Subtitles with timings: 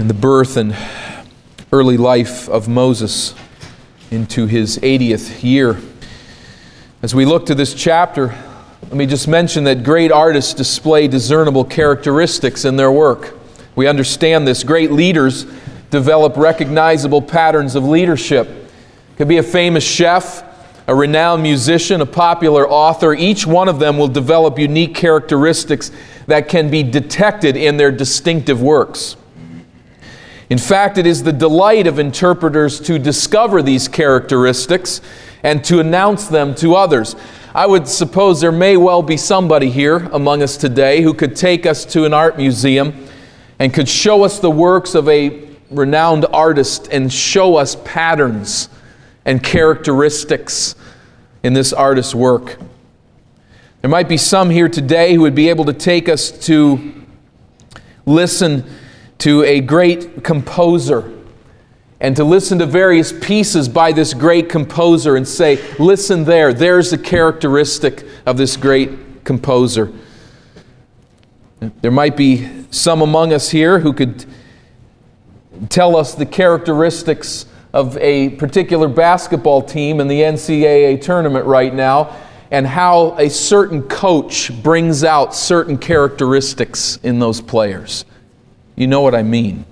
[0.00, 0.74] and the birth and
[1.72, 3.34] early life of Moses
[4.10, 5.78] into his 80th year.
[7.02, 8.34] As we look to this chapter,
[8.84, 13.36] let me just mention that great artists display discernible characteristics in their work.
[13.76, 14.64] We understand this.
[14.64, 15.44] Great leaders
[15.90, 18.48] develop recognizable patterns of leadership.
[19.18, 20.42] Could be a famous chef,
[20.86, 23.12] a renowned musician, a popular author.
[23.12, 25.90] Each one of them will develop unique characteristics
[26.26, 29.16] that can be detected in their distinctive works.
[30.50, 35.00] In fact, it is the delight of interpreters to discover these characteristics
[35.44, 37.14] and to announce them to others.
[37.54, 41.66] I would suppose there may well be somebody here among us today who could take
[41.66, 43.06] us to an art museum
[43.60, 48.68] and could show us the works of a renowned artist and show us patterns
[49.24, 50.74] and characteristics
[51.44, 52.58] in this artist's work.
[53.82, 56.92] There might be some here today who would be able to take us to
[58.04, 58.64] listen
[59.20, 61.16] to a great composer
[62.00, 66.90] and to listen to various pieces by this great composer and say, listen there, there's
[66.90, 69.92] the characteristic of this great composer.
[71.82, 74.24] There might be some among us here who could
[75.68, 82.16] tell us the characteristics of a particular basketball team in the NCAA tournament right now
[82.50, 88.06] and how a certain coach brings out certain characteristics in those players.
[88.80, 89.66] You know what I mean.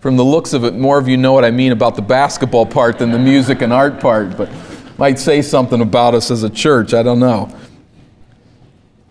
[0.00, 2.64] From the looks of it, more of you know what I mean about the basketball
[2.64, 4.50] part than the music and art part, but
[4.96, 6.94] might say something about us as a church.
[6.94, 7.54] I don't know.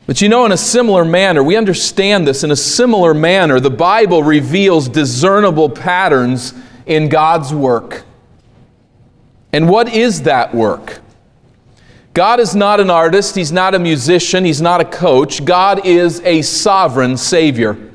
[0.08, 3.69] But you know, in a similar manner, we understand this in a similar manner, the
[3.69, 6.55] Bible reveals discernible patterns
[6.88, 8.05] in God's work.
[9.53, 11.02] And what is that work?
[12.16, 15.45] God is not an artist, He's not a musician, He's not a coach.
[15.45, 17.86] God is a sovereign Savior.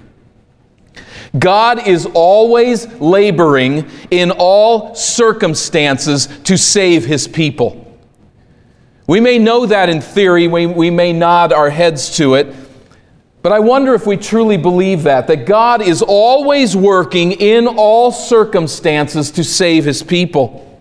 [1.39, 7.79] God is always laboring in all circumstances to save His people.
[9.07, 12.55] We may know that in theory, we, we may nod our heads to it,
[13.43, 18.13] but I wonder if we truly believe that, that God is always working in all
[18.13, 20.72] circumstances to save his people.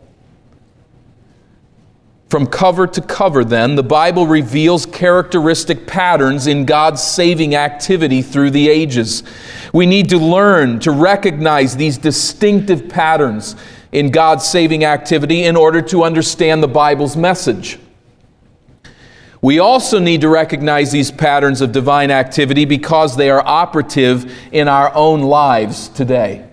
[2.32, 8.52] From cover to cover, then, the Bible reveals characteristic patterns in God's saving activity through
[8.52, 9.24] the ages.
[9.74, 13.58] We need to learn to recognize these distinctive patterns
[13.92, 17.78] in God's saving activity in order to understand the Bible's message.
[19.42, 24.70] We also need to recognize these patterns of divine activity because they are operative in
[24.70, 26.50] our own lives today.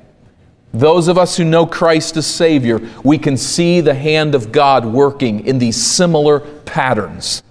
[0.72, 4.84] Those of us who know Christ as Savior, we can see the hand of God
[4.84, 7.42] working in these similar patterns.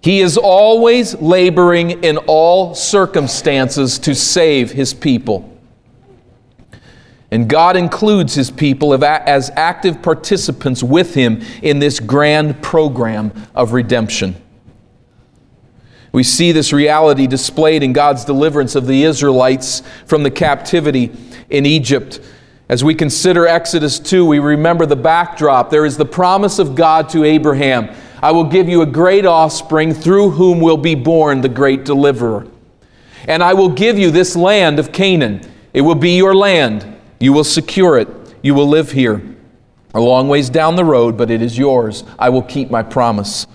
[0.00, 5.50] He is always laboring in all circumstances to save His people.
[7.30, 13.72] And God includes his people as active participants with him in this grand program of
[13.72, 14.34] redemption.
[16.12, 21.12] We see this reality displayed in God's deliverance of the Israelites from the captivity
[21.48, 22.20] in Egypt.
[22.68, 25.70] As we consider Exodus 2, we remember the backdrop.
[25.70, 29.94] There is the promise of God to Abraham I will give you a great offspring
[29.94, 32.46] through whom will be born the great deliverer.
[33.26, 35.40] And I will give you this land of Canaan.
[35.72, 38.08] It will be your land you will secure it.
[38.42, 39.22] You will live here.
[39.92, 42.02] A long ways down the road, but it is yours.
[42.18, 43.46] I will keep my promise.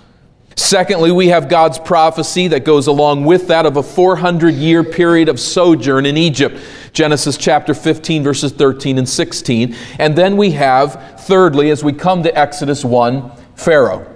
[0.57, 5.27] Secondly, we have God's prophecy that goes along with that of a 400 year period
[5.27, 6.57] of sojourn in Egypt.
[6.93, 9.75] Genesis chapter 15, verses 13 and 16.
[9.99, 14.09] And then we have, thirdly, as we come to Exodus 1, Pharaoh.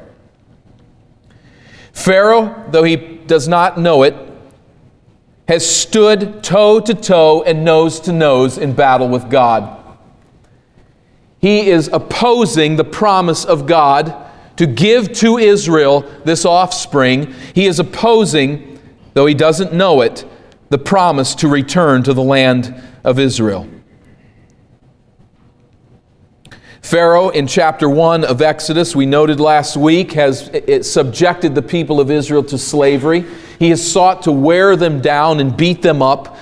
[1.91, 4.15] Pharaoh, though he does not know it,
[5.49, 9.75] has stood toe to toe and nose to nose in battle with God.
[11.41, 14.28] He is opposing the promise of God
[14.59, 17.33] to give to Israel this offspring.
[17.55, 18.77] He is opposing,
[19.13, 20.25] though he doesn't know it,
[20.67, 22.75] the promise to return to the land
[23.05, 23.69] of Israel.
[26.81, 30.51] Pharaoh in chapter 1 of Exodus, we noted last week, has
[30.81, 33.23] subjected the people of Israel to slavery.
[33.59, 36.35] He has sought to wear them down and beat them up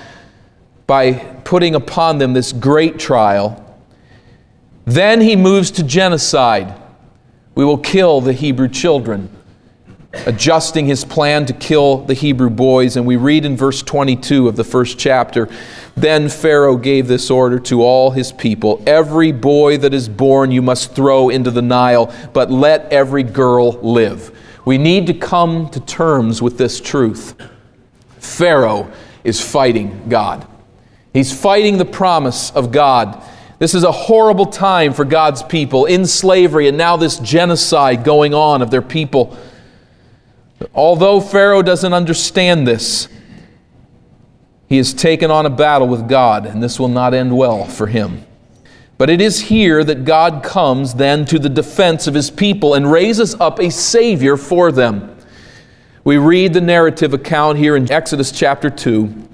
[0.88, 1.12] by
[1.44, 3.64] putting upon them this great trial.
[4.86, 6.82] Then he moves to genocide.
[7.58, 9.28] We will kill the Hebrew children,
[10.26, 12.96] adjusting his plan to kill the Hebrew boys.
[12.96, 15.48] And we read in verse 22 of the first chapter
[15.96, 20.62] Then Pharaoh gave this order to all his people Every boy that is born you
[20.62, 24.30] must throw into the Nile, but let every girl live.
[24.64, 27.34] We need to come to terms with this truth.
[28.20, 28.88] Pharaoh
[29.24, 30.46] is fighting God.
[31.12, 33.20] He's fighting the promise of God.
[33.58, 38.32] This is a horrible time for God's people in slavery, and now this genocide going
[38.32, 39.36] on of their people.
[40.74, 43.08] Although Pharaoh doesn't understand this,
[44.68, 47.88] he has taken on a battle with God, and this will not end well for
[47.88, 48.24] him.
[48.96, 52.90] But it is here that God comes then to the defense of his people and
[52.90, 55.16] raises up a Savior for them.
[56.04, 59.27] We read the narrative account here in Exodus chapter 2.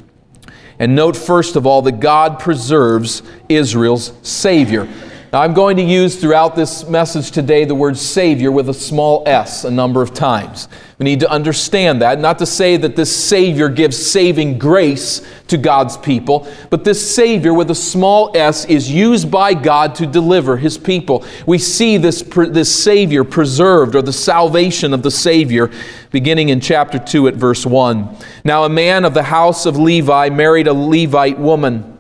[0.79, 4.89] And note first of all that God preserves Israel's Savior.
[5.35, 9.25] Now, I'm going to use throughout this message today the word Savior with a small
[9.27, 10.69] s a number of times.
[11.01, 12.21] We need to understand that.
[12.21, 17.53] Not to say that this Savior gives saving grace to God's people, but this Savior
[17.53, 21.25] with a small s is used by God to deliver His people.
[21.49, 25.69] We see this, this Savior preserved, or the salvation of the Savior,
[26.13, 28.17] beginning in chapter 2 at verse 1.
[28.45, 31.94] Now, a man of the house of Levi married a Levite woman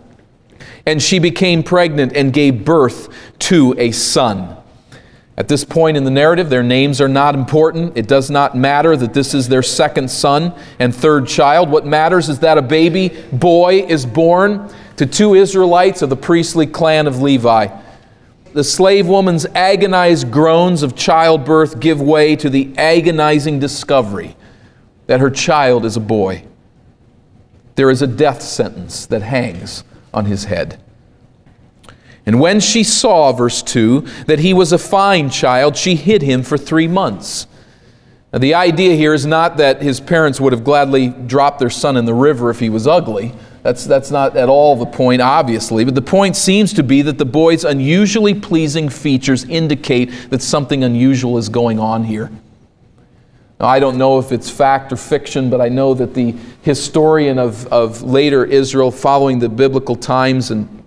[0.86, 3.08] and she became pregnant and gave birth
[3.38, 4.56] to a son.
[5.36, 7.96] At this point in the narrative, their names are not important.
[7.96, 11.70] It does not matter that this is their second son and third child.
[11.70, 16.66] What matters is that a baby boy is born to two Israelites of the priestly
[16.66, 17.66] clan of Levi.
[18.52, 24.36] The slave woman's agonized groans of childbirth give way to the agonizing discovery
[25.08, 26.44] that her child is a boy.
[27.74, 29.82] There is a death sentence that hangs
[30.14, 30.80] on his head.
[32.26, 36.42] And when she saw, verse 2, that he was a fine child, she hid him
[36.42, 37.46] for three months.
[38.32, 41.96] Now, the idea here is not that his parents would have gladly dropped their son
[41.96, 43.32] in the river if he was ugly.
[43.62, 45.84] That's, that's not at all the point, obviously.
[45.84, 50.82] But the point seems to be that the boy's unusually pleasing features indicate that something
[50.82, 52.30] unusual is going on here.
[53.66, 57.66] I don't know if it's fact or fiction, but I know that the historian of,
[57.68, 60.84] of later Israel, following the biblical times and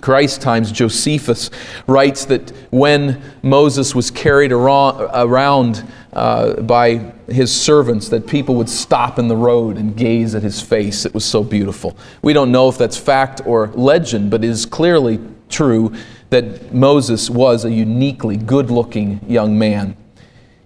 [0.00, 1.50] Christ times, Josephus
[1.86, 9.18] writes that when Moses was carried around uh, by his servants, that people would stop
[9.18, 11.04] in the road and gaze at his face.
[11.04, 11.96] It was so beautiful.
[12.22, 15.18] We don't know if that's fact or legend, but it is clearly
[15.48, 15.92] true
[16.30, 19.96] that Moses was a uniquely good looking young man.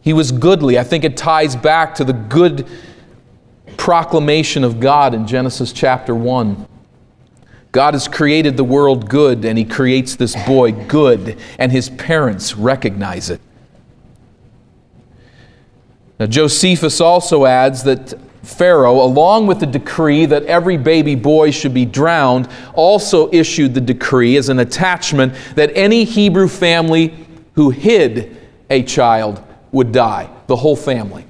[0.03, 0.79] He was goodly.
[0.79, 2.67] I think it ties back to the good
[3.77, 6.67] proclamation of God in Genesis chapter 1.
[7.71, 12.55] God has created the world good, and He creates this boy good, and his parents
[12.55, 13.41] recognize it.
[16.21, 18.13] Now, Josephus also adds that
[18.43, 23.81] Pharaoh, along with the decree that every baby boy should be drowned, also issued the
[23.81, 27.15] decree as an attachment that any Hebrew family
[27.55, 28.37] who hid
[28.69, 31.25] a child would die, the whole family.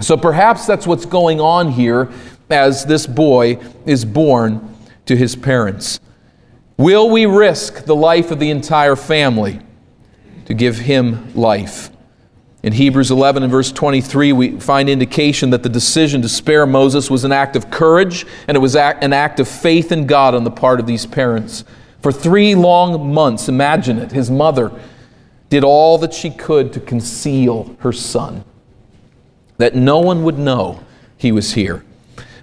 [0.00, 2.10] So perhaps that's what's going on here
[2.48, 4.76] as this boy is born
[5.06, 6.00] to his parents?
[6.76, 9.60] Will we risk the life of the entire family
[10.46, 11.90] to give him life?
[12.62, 17.10] In Hebrews 11 and verse 23, we find indication that the decision to spare Moses
[17.10, 20.44] was an act of courage and it was an act of faith in God on
[20.44, 21.64] the part of these parents.
[22.02, 24.72] For three long months, imagine it, his mother
[25.50, 28.44] did all that she could to conceal her son,
[29.58, 30.80] that no one would know
[31.16, 31.84] he was here.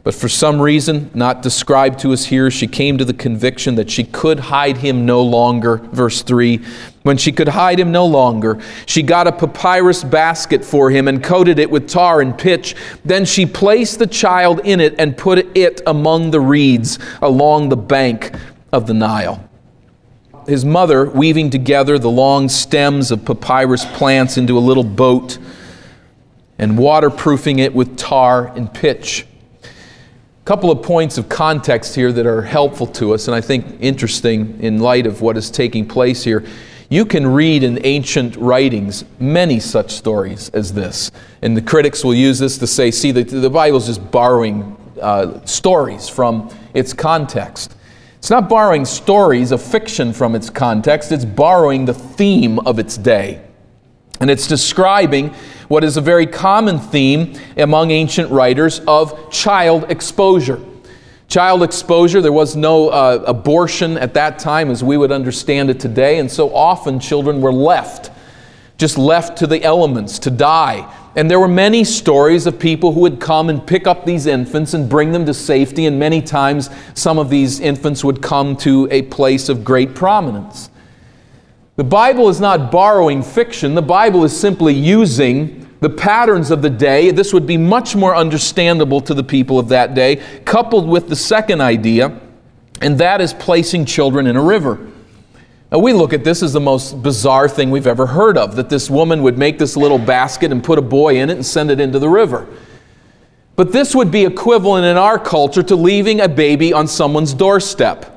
[0.04, 3.92] But for some reason, not described to us here, she came to the conviction that
[3.92, 5.78] she could hide him no longer.
[5.92, 6.62] Verse 3
[7.04, 11.22] When she could hide him no longer, she got a papyrus basket for him and
[11.22, 12.74] coated it with tar and pitch.
[13.04, 17.76] Then she placed the child in it and put it among the reeds along the
[17.76, 18.34] bank
[18.72, 19.47] of the Nile.
[20.48, 25.38] His mother, weaving together the long stems of papyrus plants into a little boat
[26.58, 29.26] and waterproofing it with tar and pitch
[29.64, 29.68] A
[30.46, 34.58] couple of points of context here that are helpful to us and I think interesting
[34.62, 36.46] in light of what is taking place here.
[36.90, 41.12] You can read in ancient writings many such stories as this.
[41.42, 44.78] And the critics will use this to say, see, the, the Bible is just borrowing
[45.02, 47.76] uh, stories from its context.
[48.18, 52.98] It's not borrowing stories of fiction from its context, it's borrowing the theme of its
[52.98, 53.44] day.
[54.20, 55.30] And it's describing
[55.68, 60.60] what is a very common theme among ancient writers of child exposure.
[61.28, 65.80] Child exposure, there was no uh, abortion at that time as we would understand it
[65.80, 68.12] today, and so often children were left,
[68.78, 70.92] just left to the elements to die.
[71.18, 74.74] And there were many stories of people who would come and pick up these infants
[74.74, 78.88] and bring them to safety, and many times some of these infants would come to
[78.90, 80.70] a place of great prominence.
[81.76, 86.70] The Bible is not borrowing fiction, the Bible is simply using the patterns of the
[86.70, 87.12] day.
[87.12, 91.16] This would be much more understandable to the people of that day, coupled with the
[91.16, 92.22] second idea
[92.82, 94.92] and that is placing children in a river.
[95.72, 98.70] Now, we look at this as the most bizarre thing we've ever heard of that
[98.70, 101.72] this woman would make this little basket and put a boy in it and send
[101.72, 102.48] it into the river.
[103.58, 108.14] But this would be equivalent in our culture to leaving a baby on someone's doorstep.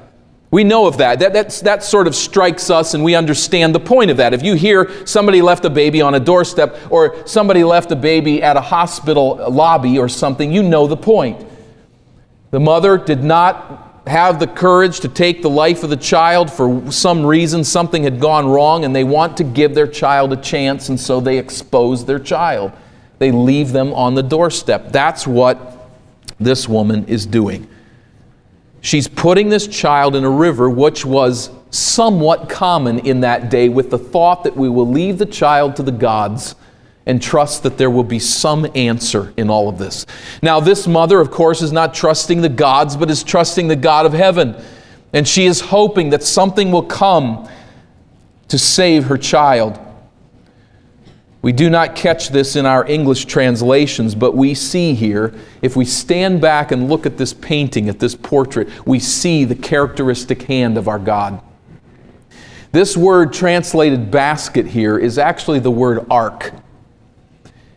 [0.53, 1.19] We know of that.
[1.21, 4.33] That, that's, that sort of strikes us, and we understand the point of that.
[4.33, 8.43] If you hear somebody left a baby on a doorstep or somebody left a baby
[8.43, 11.45] at a hospital lobby or something, you know the point.
[12.51, 16.91] The mother did not have the courage to take the life of the child for
[16.91, 20.89] some reason, something had gone wrong, and they want to give their child a chance,
[20.89, 22.73] and so they expose their child.
[23.19, 24.93] They leave them on the doorstep.
[24.93, 25.91] That's what
[26.39, 27.69] this woman is doing.
[28.81, 33.91] She's putting this child in a river, which was somewhat common in that day, with
[33.91, 36.55] the thought that we will leave the child to the gods
[37.11, 40.07] and trust that there will be some answer in all of this.
[40.43, 44.07] Now, this mother, of course, is not trusting the gods, but is trusting the God
[44.07, 44.55] of heaven.
[45.13, 47.49] And she is hoping that something will come
[48.47, 49.77] to save her child.
[51.43, 55.87] We do not catch this in our English translations, but we see here, if we
[55.87, 60.79] stand back and look at this painting, at this portrait, we see the characteristic hand
[60.79, 61.43] of our God.
[62.71, 66.53] This word translated basket here is actually the word ark.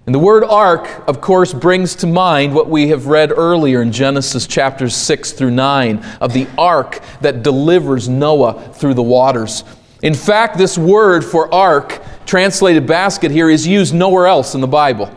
[0.05, 3.93] And the word ark, of course, brings to mind what we have read earlier in
[3.93, 9.63] Genesis chapters 6 through 9 of the ark that delivers Noah through the waters.
[10.01, 14.67] In fact, this word for ark, translated basket here, is used nowhere else in the
[14.67, 15.09] Bible.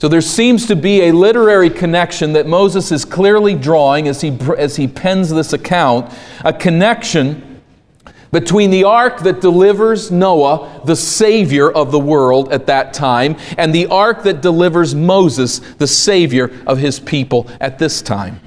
[0.00, 4.36] So there seems to be a literary connection that Moses is clearly drawing as he,
[4.58, 6.12] as he pens this account,
[6.44, 7.53] a connection
[8.34, 13.72] between the ark that delivers Noah, the Savior of the world at that time, and
[13.72, 18.40] the ark that delivers Moses, the Savior of his people at this time.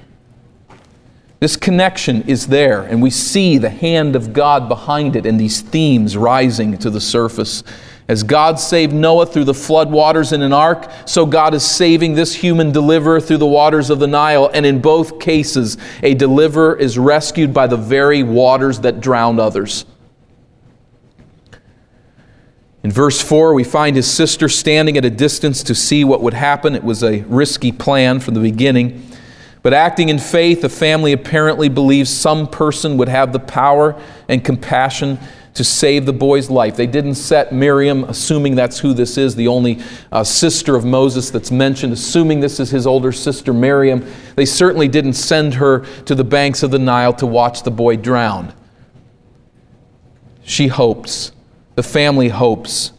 [1.40, 5.62] This connection is there, and we see the hand of God behind it and these
[5.62, 7.64] themes rising to the surface.
[8.10, 12.16] As God saved Noah through the flood waters in an ark, so God is saving
[12.16, 14.50] this human deliverer through the waters of the Nile.
[14.54, 19.86] And in both cases, a deliverer is rescued by the very waters that drowned others.
[22.82, 26.34] In verse 4, we find his sister standing at a distance to see what would
[26.34, 26.76] happen.
[26.76, 29.06] It was a risky plan from the beginning.
[29.62, 34.46] But acting in faith, the family apparently believes some person would have the power and
[34.46, 35.20] compassion
[35.58, 36.76] to save the boy's life.
[36.76, 39.80] They didn't set Miriam, assuming that's who this is, the only
[40.12, 44.06] uh, sister of Moses that's mentioned, assuming this is his older sister Miriam.
[44.36, 47.96] They certainly didn't send her to the banks of the Nile to watch the boy
[47.98, 48.54] drown.
[50.44, 51.32] She hopes,
[51.74, 52.94] the family hopes,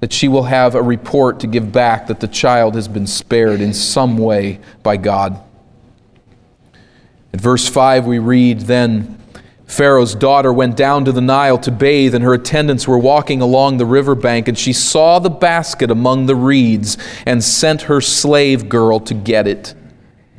[0.00, 3.62] that she will have a report to give back that the child has been spared
[3.62, 5.42] in some way by God.
[7.32, 9.18] In verse 5, we read, Then
[9.72, 13.78] Pharaoh's daughter went down to the Nile to bathe, and her attendants were walking along
[13.78, 18.68] the river bank, and she saw the basket among the reeds and sent her slave
[18.68, 19.74] girl to get it.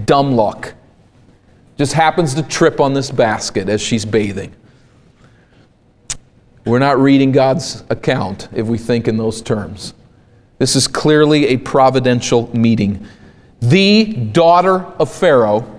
[0.05, 0.75] Dumb luck.
[1.79, 4.53] Just happens to trip on this basket as she's bathing.
[6.63, 9.95] We're not reading God's account if we think in those terms.
[10.59, 13.07] This is clearly a providential meeting.
[13.61, 15.72] The daughter of Pharaoh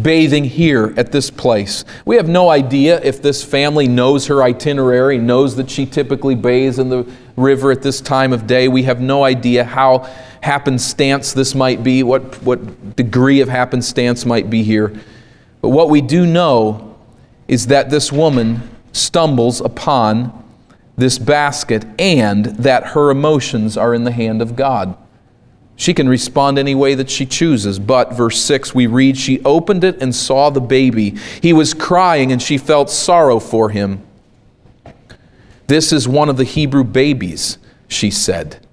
[0.00, 1.84] bathing here at this place.
[2.04, 6.78] We have no idea if this family knows her itinerary, knows that she typically bathes
[6.78, 8.68] in the river at this time of day.
[8.68, 10.08] We have no idea how
[10.42, 14.94] happenstance this might be, what, what degree of happenstance might be here.
[15.62, 16.96] But what we do know
[17.48, 20.44] is that this woman stumbles upon
[20.96, 24.96] this basket and that her emotions are in the hand of God.
[25.76, 27.78] She can respond any way that she chooses.
[27.78, 31.16] But, verse 6, we read, She opened it and saw the baby.
[31.42, 34.02] He was crying, and she felt sorrow for him.
[35.66, 38.64] This is one of the Hebrew babies, she said.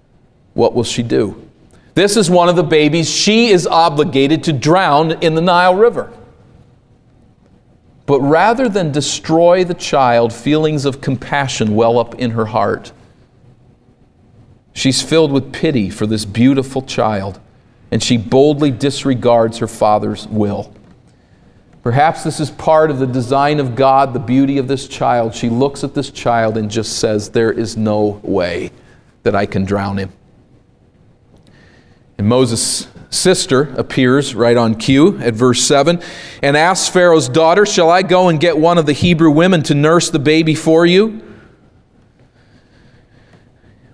[0.54, 1.50] What will she do?
[1.96, 6.12] This is one of the babies she is obligated to drown in the Nile River.
[8.06, 12.92] But rather than destroy the child, feelings of compassion well up in her heart.
[14.74, 17.40] She's filled with pity for this beautiful child,
[17.92, 20.74] and she boldly disregards her father's will.
[21.84, 25.36] Perhaps this is part of the design of God, the beauty of this child.
[25.36, 28.72] She looks at this child and just says, There is no way
[29.24, 30.12] that I can drown him.
[32.18, 36.02] And Moses' sister appears right on cue at verse 7
[36.42, 39.76] and asks Pharaoh's daughter, Shall I go and get one of the Hebrew women to
[39.76, 41.22] nurse the baby for you?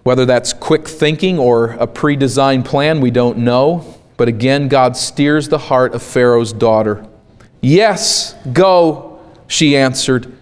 [0.09, 3.85] Whether that's quick thinking or a pre designed plan, we don't know.
[4.17, 7.05] But again, God steers the heart of Pharaoh's daughter.
[7.61, 10.35] Yes, go, she answered.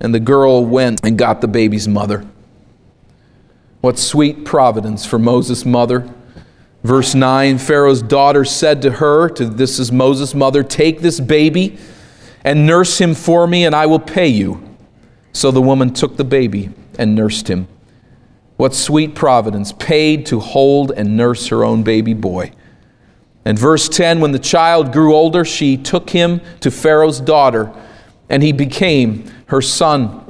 [0.00, 2.24] And the girl went and got the baby's mother.
[3.82, 6.08] What sweet providence for Moses' mother.
[6.82, 11.76] Verse 9 Pharaoh's daughter said to her, to this is Moses' mother, Take this baby
[12.42, 14.66] and nurse him for me, and I will pay you.
[15.34, 17.68] So the woman took the baby and nursed him.
[18.58, 22.50] What sweet providence, paid to hold and nurse her own baby boy.
[23.44, 27.72] And verse 10 When the child grew older, she took him to Pharaoh's daughter,
[28.28, 30.24] and he became her son.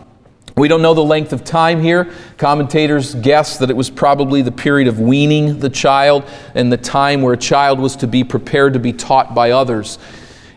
[0.58, 2.12] We don't know the length of time here.
[2.36, 7.22] Commentators guess that it was probably the period of weaning the child and the time
[7.22, 9.98] where a child was to be prepared to be taught by others.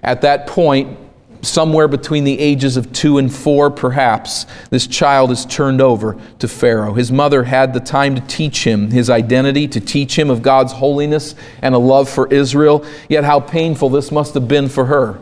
[0.03, 0.97] At that point,
[1.41, 6.47] somewhere between the ages of two and four, perhaps, this child is turned over to
[6.47, 6.93] Pharaoh.
[6.93, 10.73] His mother had the time to teach him his identity, to teach him of God's
[10.73, 12.85] holiness and a love for Israel.
[13.09, 15.19] Yet, how painful this must have been for her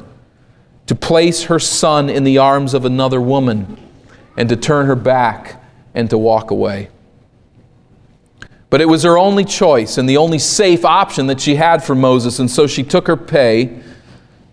[0.88, 3.78] to place her son in the arms of another woman
[4.36, 6.90] and to turn her back and to walk away.
[8.70, 11.96] But it was her only choice and the only safe option that she had for
[11.96, 13.82] Moses, and so she took her pay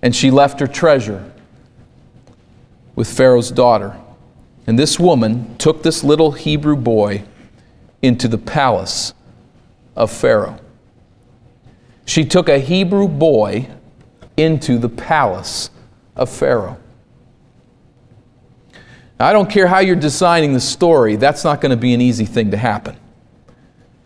[0.02, 1.32] and she left her treasure
[2.96, 3.96] with Pharaoh's daughter.
[4.66, 7.22] And this woman took this little Hebrew boy
[8.02, 9.14] into the palace
[9.94, 10.58] of Pharaoh.
[12.04, 13.68] She took a Hebrew boy
[14.36, 15.70] into the palace
[16.16, 16.78] of Pharaoh.
[19.18, 22.00] Now, I don't care how you're designing the story, that's not going to be an
[22.00, 22.96] easy thing to happen.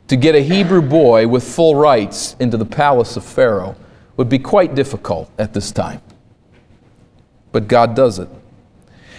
[0.08, 3.76] To get a Hebrew boy with full rights into the palace of Pharaoh
[4.16, 6.00] would be quite difficult at this time.
[7.52, 8.28] But God does it.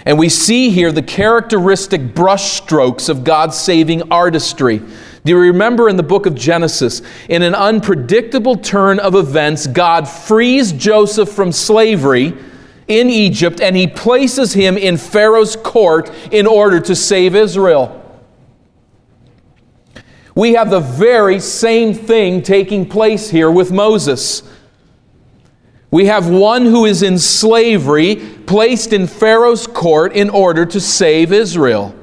[0.06, 4.80] And we see here the characteristic brushstrokes of God's saving artistry.
[5.24, 10.08] Do you remember in the book of Genesis, in an unpredictable turn of events, God
[10.08, 12.34] frees Joseph from slavery
[12.88, 17.98] in Egypt, and he places him in Pharaoh's court in order to save Israel.
[20.34, 24.44] We have the very same thing taking place here with Moses.
[25.92, 31.34] We have one who is in slavery placed in Pharaoh's court in order to save
[31.34, 31.94] Israel.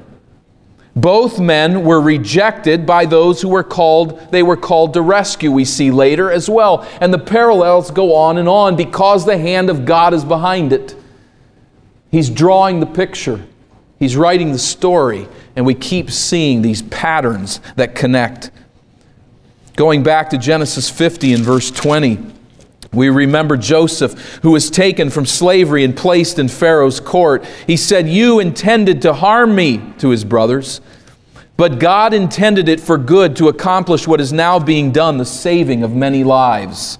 [0.95, 5.65] Both men were rejected by those who were called, they were called to rescue, we
[5.65, 6.87] see later as well.
[7.01, 10.95] And the parallels go on and on because the hand of God is behind it.
[12.11, 13.45] He's drawing the picture,
[13.97, 18.51] He's writing the story, and we keep seeing these patterns that connect.
[19.75, 22.38] Going back to Genesis 50 and verse 20.
[22.91, 27.45] We remember Joseph, who was taken from slavery and placed in Pharaoh's court.
[27.67, 30.81] He said, You intended to harm me to his brothers,
[31.55, 35.83] but God intended it for good to accomplish what is now being done, the saving
[35.83, 36.97] of many lives.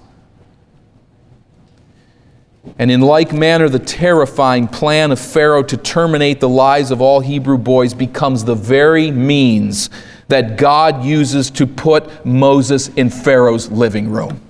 [2.78, 7.20] And in like manner, the terrifying plan of Pharaoh to terminate the lives of all
[7.20, 9.90] Hebrew boys becomes the very means
[10.28, 14.40] that God uses to put Moses in Pharaoh's living room.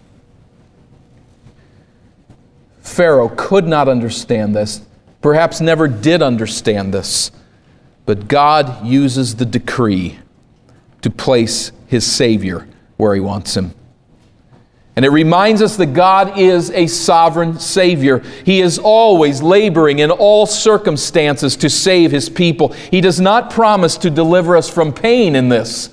[2.90, 4.82] Pharaoh could not understand this,
[5.22, 7.30] perhaps never did understand this,
[8.04, 10.18] but God uses the decree
[11.02, 13.74] to place his Savior where he wants him.
[14.96, 18.18] And it reminds us that God is a sovereign Savior.
[18.44, 22.72] He is always laboring in all circumstances to save His people.
[22.72, 25.88] He does not promise to deliver us from pain in this.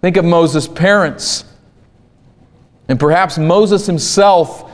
[0.00, 1.44] Think of Moses' parents.
[2.88, 4.71] And perhaps Moses himself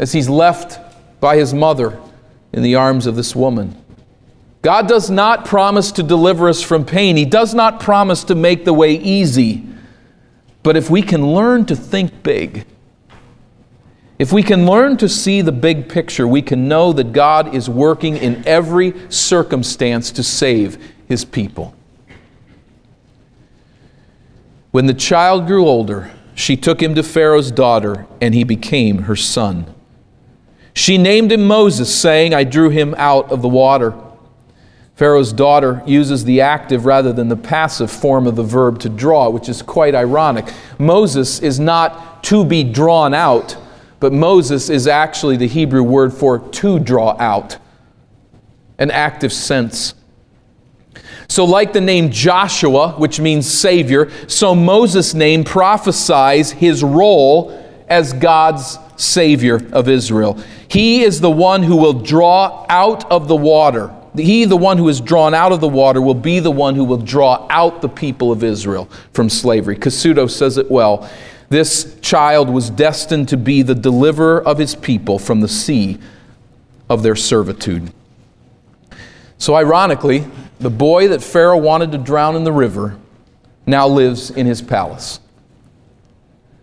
[0.00, 0.80] as he's left
[1.20, 2.00] by his mother
[2.54, 3.76] in the arms of this woman.
[4.62, 7.16] God does not promise to deliver us from pain.
[7.16, 9.64] He does not promise to make the way easy.
[10.62, 12.66] But if we can learn to think big,
[14.18, 17.68] if we can learn to see the big picture, we can know that God is
[17.68, 21.74] working in every circumstance to save his people.
[24.70, 29.16] When the child grew older, she took him to Pharaoh's daughter, and he became her
[29.16, 29.74] son.
[30.80, 33.92] She named him Moses, saying, I drew him out of the water.
[34.94, 39.28] Pharaoh's daughter uses the active rather than the passive form of the verb to draw,
[39.28, 40.50] which is quite ironic.
[40.78, 43.58] Moses is not to be drawn out,
[44.00, 47.58] but Moses is actually the Hebrew word for to draw out,
[48.78, 49.92] an active sense.
[51.28, 57.52] So, like the name Joshua, which means Savior, so Moses' name prophesies his role
[57.86, 60.38] as God's Savior of Israel.
[60.68, 63.94] He is the one who will draw out of the water.
[64.14, 66.84] He, the one who is drawn out of the water, will be the one who
[66.84, 69.76] will draw out the people of Israel from slavery.
[69.76, 71.08] Cassuto says it well.
[71.48, 75.98] This child was destined to be the deliverer of his people from the sea
[76.88, 77.92] of their servitude.
[79.38, 80.26] So, ironically,
[80.58, 82.98] the boy that Pharaoh wanted to drown in the river
[83.66, 85.20] now lives in his palace.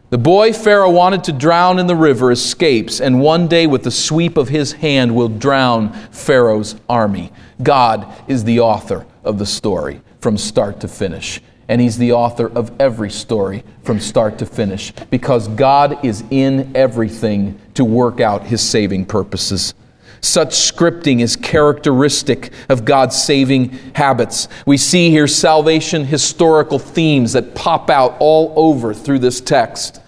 [0.09, 3.91] The boy Pharaoh wanted to drown in the river escapes, and one day, with the
[3.91, 7.33] sweep of his hand, will drown Pharaoh's army.
[7.61, 11.41] God is the author of the story from start to finish.
[11.67, 16.71] And he's the author of every story from start to finish because God is in
[16.73, 19.73] everything to work out his saving purposes.
[20.21, 24.47] Such scripting is characteristic of God's saving habits.
[24.65, 30.01] We see here salvation historical themes that pop out all over through this text.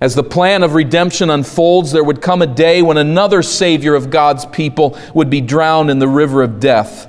[0.00, 4.10] As the plan of redemption unfolds, there would come a day when another Savior of
[4.10, 7.08] God's people would be drowned in the river of death,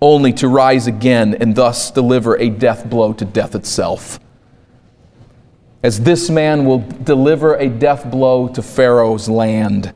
[0.00, 4.20] only to rise again and thus deliver a death blow to death itself.
[5.82, 9.92] As this man will deliver a death blow to Pharaoh's land,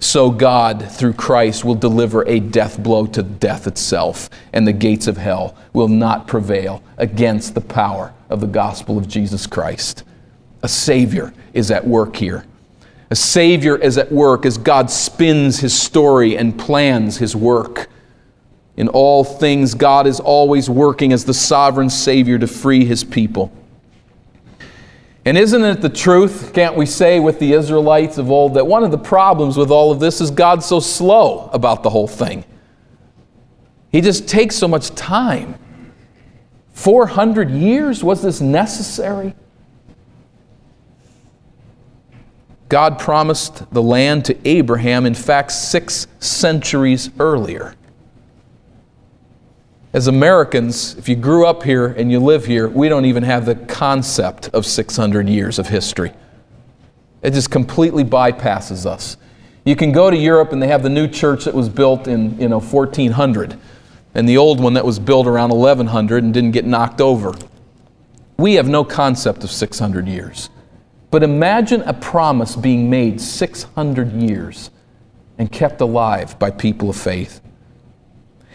[0.00, 5.06] so God, through Christ, will deliver a death blow to death itself, and the gates
[5.06, 10.04] of hell will not prevail against the power of the gospel of Jesus Christ.
[10.62, 12.44] A Savior is at work here.
[13.10, 17.88] A Savior is at work as God spins His story and plans His work.
[18.76, 23.50] In all things, God is always working as the sovereign Savior to free His people.
[25.28, 28.82] And isn't it the truth, can't we say, with the Israelites of old, that one
[28.82, 32.46] of the problems with all of this is God's so slow about the whole thing?
[33.92, 35.54] He just takes so much time.
[36.72, 38.02] 400 years?
[38.02, 39.34] Was this necessary?
[42.70, 47.74] God promised the land to Abraham, in fact, six centuries earlier.
[49.94, 53.46] As Americans, if you grew up here and you live here, we don't even have
[53.46, 56.12] the concept of 600 years of history.
[57.22, 59.16] It just completely bypasses us.
[59.64, 62.38] You can go to Europe and they have the new church that was built in
[62.38, 63.58] you know 1400
[64.14, 67.32] and the old one that was built around 1100 and didn't get knocked over.
[68.36, 70.50] We have no concept of 600 years.
[71.10, 74.70] But imagine a promise being made 600 years
[75.38, 77.40] and kept alive by people of faith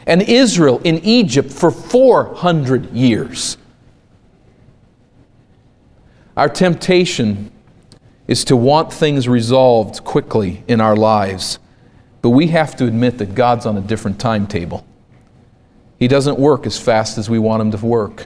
[0.05, 3.57] and Israel in Egypt for 400 years.
[6.35, 7.51] Our temptation
[8.27, 11.59] is to want things resolved quickly in our lives,
[12.21, 14.85] but we have to admit that God's on a different timetable.
[15.99, 18.25] He doesn't work as fast as we want Him to work.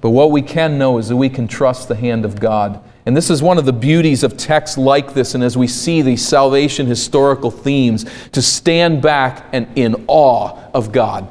[0.00, 3.16] But what we can know is that we can trust the hand of God and
[3.16, 6.22] this is one of the beauties of texts like this, and as we see these
[6.22, 11.26] salvation historical themes, to stand back and in awe of God.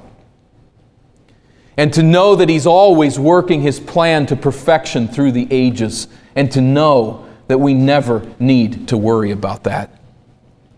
[1.77, 6.51] And to know that He's always working His plan to perfection through the ages, and
[6.51, 10.01] to know that we never need to worry about that.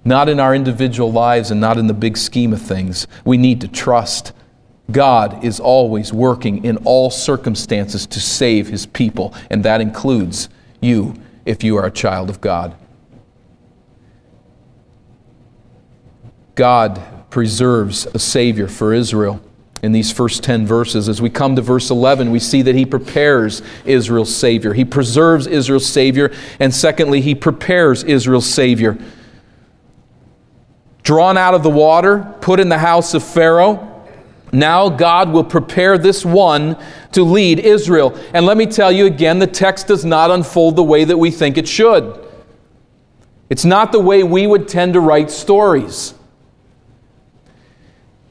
[0.03, 3.07] Not in our individual lives and not in the big scheme of things.
[3.23, 4.33] We need to trust
[4.91, 10.49] God is always working in all circumstances to save His people, and that includes
[10.81, 11.15] you
[11.45, 12.75] if you are a child of God.
[16.55, 19.41] God preserves a Savior for Israel
[19.81, 21.07] in these first 10 verses.
[21.07, 24.73] As we come to verse 11, we see that He prepares Israel's Savior.
[24.73, 28.97] He preserves Israel's Savior, and secondly, He prepares Israel's Savior.
[31.03, 33.98] Drawn out of the water, put in the house of Pharaoh,
[34.51, 36.77] now God will prepare this one
[37.11, 38.17] to lead Israel.
[38.33, 41.31] And let me tell you again, the text does not unfold the way that we
[41.31, 42.25] think it should.
[43.49, 46.13] It's not the way we would tend to write stories.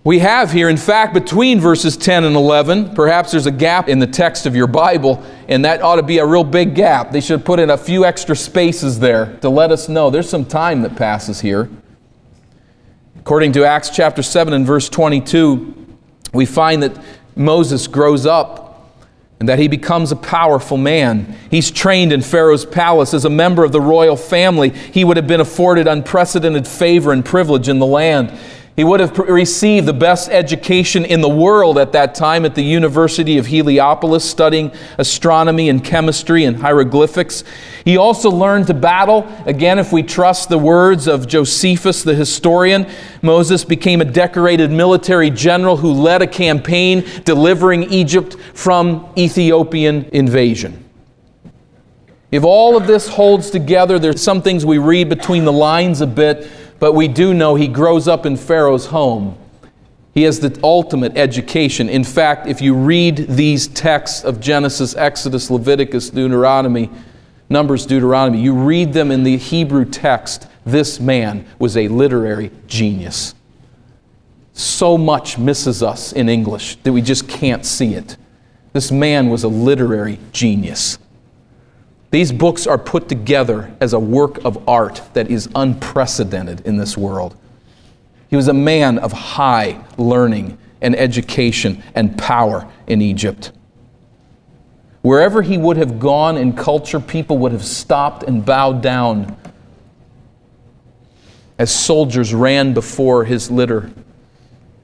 [0.04, 3.98] We have here, in fact, between verses 10 and 11, perhaps there's a gap in
[3.98, 7.10] the text of your Bible, and that ought to be a real big gap.
[7.10, 10.46] They should put in a few extra spaces there to let us know there's some
[10.46, 11.68] time that passes here.
[13.18, 15.87] According to Acts chapter 7 and verse 22,
[16.32, 16.96] we find that
[17.36, 18.68] Moses grows up
[19.40, 21.36] and that he becomes a powerful man.
[21.50, 24.70] He's trained in Pharaoh's palace as a member of the royal family.
[24.70, 28.36] He would have been afforded unprecedented favor and privilege in the land.
[28.78, 32.62] He would have received the best education in the world at that time at the
[32.62, 37.42] University of Heliopolis, studying astronomy and chemistry and hieroglyphics.
[37.84, 39.26] He also learned to battle.
[39.46, 42.88] Again, if we trust the words of Josephus, the historian,
[43.20, 50.84] Moses became a decorated military general who led a campaign delivering Egypt from Ethiopian invasion.
[52.30, 56.06] If all of this holds together, there's some things we read between the lines a
[56.06, 59.36] bit but we do know he grows up in Pharaoh's home.
[60.14, 61.88] He has the ultimate education.
[61.88, 66.90] In fact, if you read these texts of Genesis, Exodus, Leviticus, Deuteronomy,
[67.48, 73.34] Numbers, Deuteronomy, you read them in the Hebrew text this man was a literary genius.
[74.52, 78.18] So much misses us in English that we just can't see it.
[78.74, 80.98] This man was a literary genius.
[82.10, 86.96] These books are put together as a work of art that is unprecedented in this
[86.96, 87.36] world.
[88.30, 93.52] He was a man of high learning and education and power in Egypt.
[95.02, 99.36] Wherever he would have gone in culture, people would have stopped and bowed down
[101.58, 103.90] as soldiers ran before his litter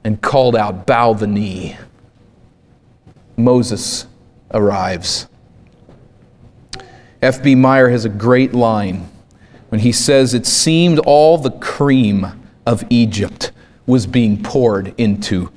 [0.03, 1.77] and called out, Bow the knee.
[3.37, 4.07] Moses
[4.53, 5.27] arrives.
[7.25, 7.55] F.B.
[7.55, 9.09] Meyer has a great line
[9.69, 12.27] when he says, It seemed all the cream
[12.67, 13.51] of Egypt
[13.87, 15.51] was being poured into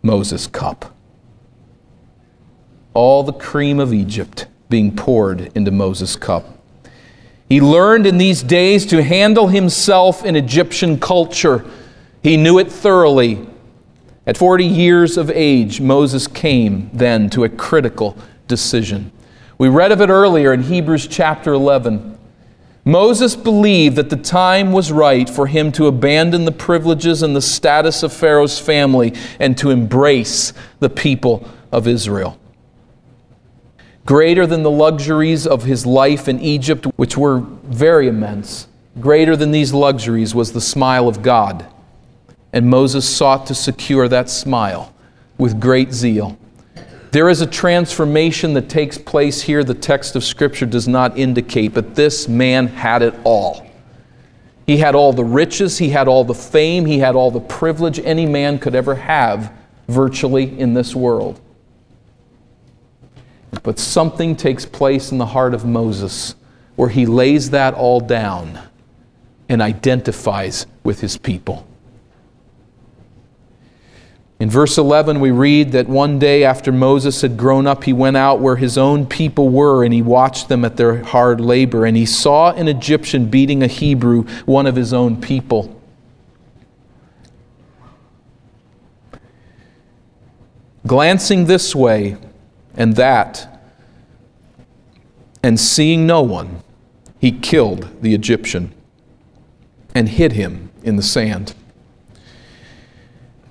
[0.00, 0.96] Moses' cup.
[2.94, 6.58] All the cream of Egypt being poured into Moses' cup.
[7.46, 11.62] He learned in these days to handle himself in Egyptian culture.
[12.22, 13.46] He knew it thoroughly.
[14.26, 18.16] At 40 years of age, Moses came then to a critical
[18.48, 19.12] decision.
[19.62, 22.18] We read of it earlier in Hebrews chapter 11.
[22.84, 27.40] Moses believed that the time was right for him to abandon the privileges and the
[27.40, 32.40] status of Pharaoh's family and to embrace the people of Israel.
[34.04, 38.66] Greater than the luxuries of his life in Egypt, which were very immense,
[38.98, 41.64] greater than these luxuries was the smile of God.
[42.52, 44.92] And Moses sought to secure that smile
[45.38, 46.36] with great zeal.
[47.12, 51.74] There is a transformation that takes place here the text of Scripture does not indicate,
[51.74, 53.66] but this man had it all.
[54.66, 57.98] He had all the riches, he had all the fame, he had all the privilege
[57.98, 59.52] any man could ever have
[59.88, 61.38] virtually in this world.
[63.62, 66.34] But something takes place in the heart of Moses
[66.76, 68.58] where he lays that all down
[69.50, 71.66] and identifies with his people.
[74.42, 78.16] In verse 11, we read that one day after Moses had grown up, he went
[78.16, 81.86] out where his own people were and he watched them at their hard labor.
[81.86, 85.80] And he saw an Egyptian beating a Hebrew, one of his own people.
[90.88, 92.16] Glancing this way
[92.76, 93.62] and that,
[95.40, 96.64] and seeing no one,
[97.20, 98.74] he killed the Egyptian
[99.94, 101.54] and hid him in the sand.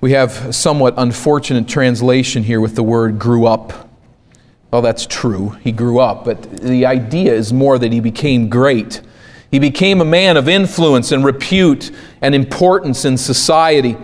[0.02, 3.88] We have a somewhat unfortunate translation here with the word grew up.
[4.72, 5.50] Well, that's true.
[5.62, 9.00] He grew up, but the idea is more that he became great.
[9.52, 13.96] He became a man of influence and repute and importance in society.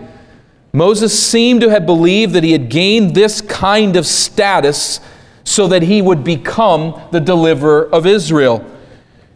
[0.71, 5.01] Moses seemed to have believed that he had gained this kind of status
[5.43, 8.65] so that he would become the deliverer of Israel.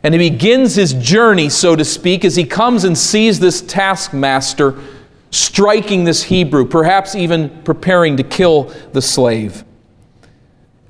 [0.01, 4.81] And he begins his journey, so to speak, as he comes and sees this taskmaster
[5.33, 9.65] striking this Hebrew, perhaps even preparing to kill the slave.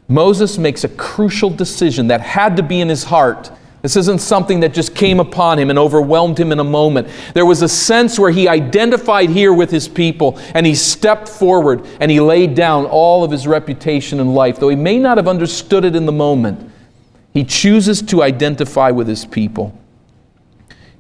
[0.10, 3.49] Moses makes a crucial decision that had to be in his heart.
[3.82, 7.08] This isn't something that just came upon him and overwhelmed him in a moment.
[7.34, 11.86] There was a sense where he identified here with his people and he stepped forward
[12.01, 14.60] and he laid down all of his reputation and life.
[14.60, 16.69] Though he may not have understood it in the moment,
[17.34, 19.77] he chooses to identify with his people.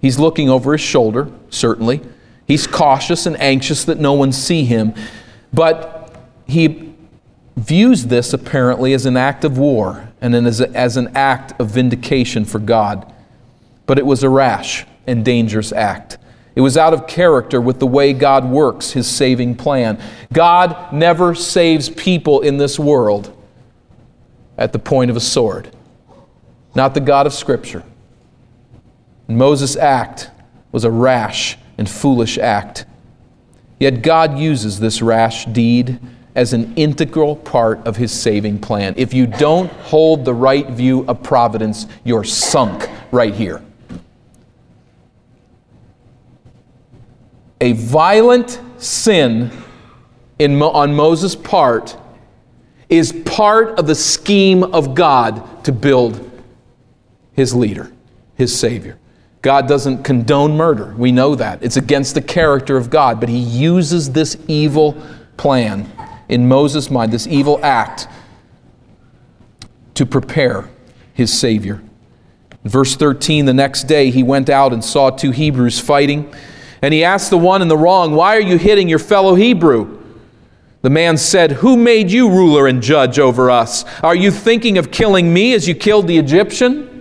[0.01, 2.01] He's looking over his shoulder, certainly.
[2.47, 4.93] He's cautious and anxious that no one see him.
[5.53, 6.93] But he
[7.55, 11.69] views this apparently as an act of war and as, a, as an act of
[11.69, 13.11] vindication for God.
[13.85, 16.17] But it was a rash and dangerous act.
[16.55, 20.01] It was out of character with the way God works his saving plan.
[20.31, 23.35] God never saves people in this world
[24.57, 25.75] at the point of a sword,
[26.75, 27.83] not the God of Scripture.
[29.27, 30.29] And Moses' act
[30.71, 32.85] was a rash and foolish act.
[33.77, 35.99] Yet God uses this rash deed
[36.33, 38.93] as an integral part of his saving plan.
[38.95, 43.61] If you don't hold the right view of providence, you're sunk right here.
[47.59, 49.51] A violent sin
[50.39, 51.97] in, on Moses' part
[52.87, 56.31] is part of the scheme of God to build
[57.33, 57.91] his leader,
[58.35, 58.97] his Savior.
[59.43, 60.95] God doesn't condone murder.
[60.97, 61.61] We know that.
[61.61, 63.19] It's against the character of God.
[63.19, 64.97] But he uses this evil
[65.35, 65.91] plan
[66.29, 68.07] in Moses' mind, this evil act,
[69.95, 70.69] to prepare
[71.13, 71.81] his Savior.
[72.63, 76.33] verse 13, the next day he went out and saw two Hebrews fighting.
[76.81, 80.01] And he asked the one in the wrong, Why are you hitting your fellow Hebrew?
[80.83, 83.83] The man said, Who made you ruler and judge over us?
[84.01, 86.92] Are you thinking of killing me as you killed the Egyptian?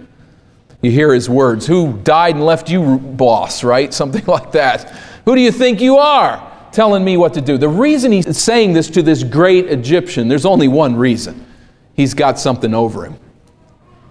[0.82, 3.92] You hear his words Who died and left you, boss, right?
[4.02, 4.90] Something like that.
[5.24, 6.50] Who do you think you are?
[6.72, 7.58] Telling me what to do.
[7.58, 11.46] The reason he's saying this to this great Egyptian, there's only one reason.
[11.94, 13.16] He's got something over him.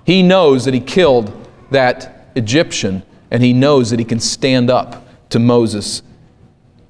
[0.06, 1.34] He knows that he killed
[1.72, 6.04] that Egyptian, and he knows that he can stand up to Moses.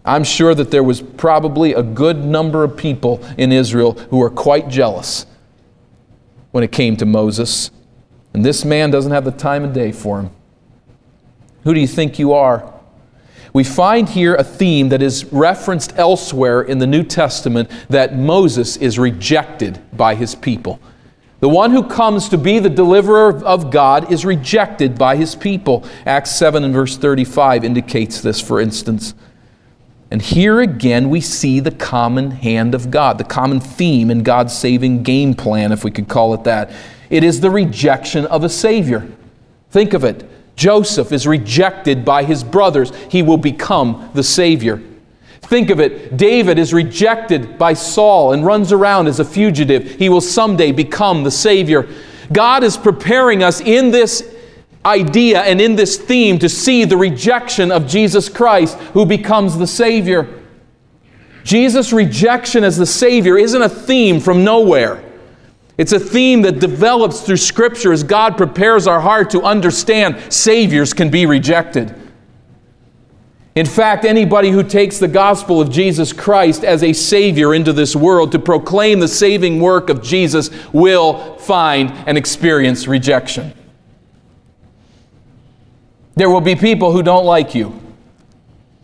[0.04, 4.30] I'm sure that there was probably a good number of people in Israel who were
[4.30, 5.26] quite jealous
[6.52, 7.72] when it came to Moses.
[8.34, 10.30] And this man doesn't have the time of day for him.
[11.64, 12.72] Who do you think you are?
[13.54, 18.78] We find here a theme that is referenced elsewhere in the New Testament that Moses
[18.78, 20.80] is rejected by his people.
[21.42, 25.84] The one who comes to be the deliverer of God is rejected by his people.
[26.06, 29.16] Acts 7 and verse 35 indicates this, for instance.
[30.12, 34.56] And here again, we see the common hand of God, the common theme in God's
[34.56, 36.72] saving game plan, if we could call it that.
[37.12, 39.08] It is the rejection of a Savior.
[39.70, 40.28] Think of it.
[40.56, 42.96] Joseph is rejected by his brothers.
[43.10, 44.82] He will become the Savior.
[45.42, 46.16] Think of it.
[46.16, 49.92] David is rejected by Saul and runs around as a fugitive.
[49.92, 51.90] He will someday become the Savior.
[52.32, 54.34] God is preparing us in this
[54.86, 59.68] idea and in this theme to see the rejection of Jesus Christ, who becomes the
[59.68, 60.42] Savior.
[61.44, 65.04] Jesus' rejection as the Savior isn't a theme from nowhere.
[65.82, 70.94] It's a theme that develops through Scripture as God prepares our heart to understand Saviors
[70.94, 71.96] can be rejected.
[73.56, 77.96] In fact, anybody who takes the gospel of Jesus Christ as a Savior into this
[77.96, 83.52] world to proclaim the saving work of Jesus will find and experience rejection.
[86.14, 87.82] There will be people who don't like you.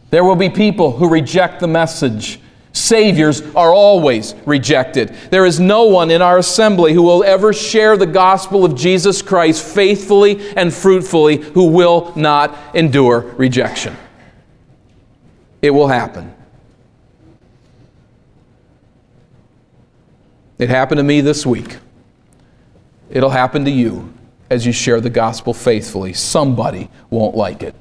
[0.09, 2.39] There will be people who reject the message.
[2.77, 5.09] Saviors are always rejected.
[5.31, 9.21] There is no one in our assembly who will ever share the gospel of Jesus
[9.21, 13.95] Christ faithfully and fruitfully who will not endure rejection.
[15.61, 16.33] It will happen.
[20.59, 21.77] It happened to me this week.
[23.09, 24.13] It'll happen to you
[24.49, 26.13] as you share the gospel faithfully.
[26.13, 27.75] Somebody won't like it.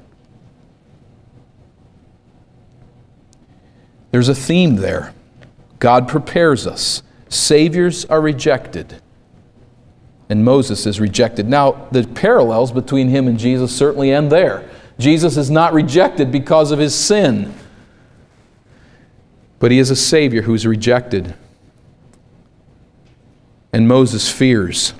[4.11, 5.13] There's a theme there.
[5.79, 7.03] God prepares us.
[7.29, 9.01] Saviors are rejected,
[10.29, 11.47] and Moses is rejected.
[11.47, 14.69] Now, the parallels between him and Jesus certainly end there.
[14.97, 17.53] Jesus is not rejected because of his sin,
[19.59, 21.35] but he is a Savior who's rejected.
[23.73, 24.93] And Moses fears.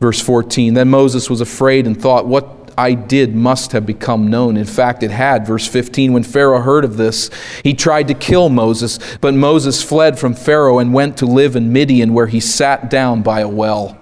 [0.00, 4.56] Verse 14 Then Moses was afraid and thought, What I did must have become known.
[4.56, 5.46] In fact, it had.
[5.46, 7.28] Verse 15 When Pharaoh heard of this,
[7.62, 11.72] he tried to kill Moses, but Moses fled from Pharaoh and went to live in
[11.72, 13.98] Midian, where he sat down by a well.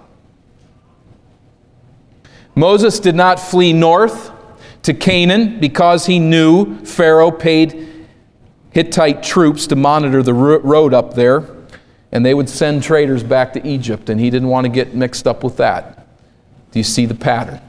[2.55, 4.31] Moses did not flee north
[4.83, 8.07] to Canaan because he knew Pharaoh paid
[8.71, 11.49] Hittite troops to monitor the road up there
[12.13, 15.27] and they would send traders back to Egypt, and he didn't want to get mixed
[15.27, 16.07] up with that.
[16.71, 17.61] Do you see the pattern?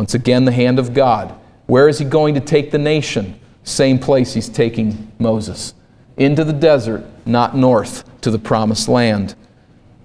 [0.00, 1.34] Once again, the hand of God.
[1.66, 3.38] Where is he going to take the nation?
[3.64, 5.74] Same place he's taking Moses.
[6.16, 9.34] Into the desert, not north to the promised land.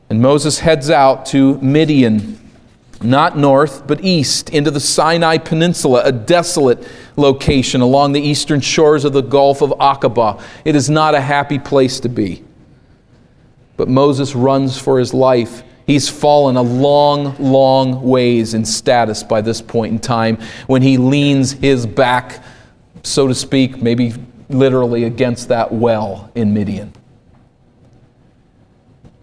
[0.09, 2.37] And Moses heads out to Midian,
[3.01, 9.05] not north, but east, into the Sinai Peninsula, a desolate location along the eastern shores
[9.05, 10.41] of the Gulf of Aqaba.
[10.65, 12.43] It is not a happy place to be.
[13.77, 15.63] But Moses runs for his life.
[15.85, 20.97] He's fallen a long, long ways in status by this point in time when he
[20.97, 22.43] leans his back,
[23.03, 24.13] so to speak, maybe
[24.49, 26.93] literally against that well in Midian.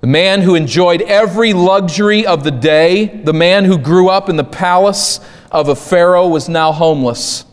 [0.02, 4.36] The man who enjoyed every luxury of the day, the man who grew up in
[4.36, 5.20] the palace
[5.50, 7.44] of a Pharaoh, was now homeless.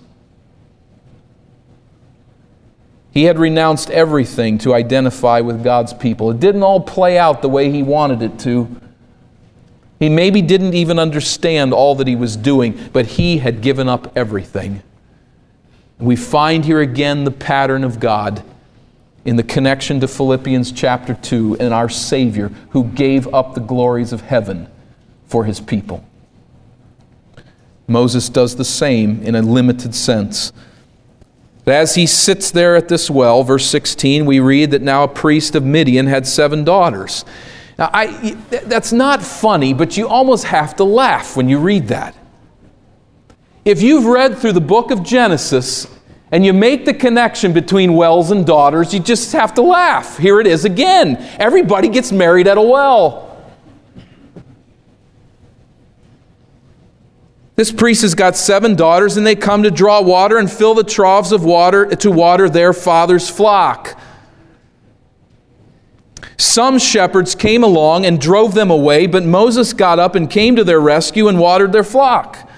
[3.11, 6.31] He had renounced everything to identify with God's people.
[6.31, 8.79] It didn't all play out the way he wanted it to.
[9.99, 14.17] He maybe didn't even understand all that he was doing, but he had given up
[14.17, 14.81] everything.
[15.99, 18.41] We find here again the pattern of God
[19.25, 24.13] in the connection to Philippians chapter 2 and our Savior who gave up the glories
[24.13, 24.69] of heaven
[25.27, 26.05] for his people.
[27.85, 30.53] Moses does the same in a limited sense.
[31.65, 35.07] But as he sits there at this well, verse 16, we read that now a
[35.07, 37.25] priest of Midian had seven daughters.
[37.79, 42.13] Now, I, that's not funny, but you almost have to laugh when you read that.
[43.63, 45.87] If you've read through the book of Genesis
[46.29, 50.17] and you make the connection between wells and daughters, you just have to laugh.
[50.17, 51.15] Here it is again.
[51.39, 53.25] Everybody gets married at a well.
[57.55, 60.83] This priest has got seven daughters, and they come to draw water and fill the
[60.83, 63.97] troughs of water to water their father's flock.
[66.37, 70.63] Some shepherds came along and drove them away, but Moses got up and came to
[70.63, 72.49] their rescue and watered their flock.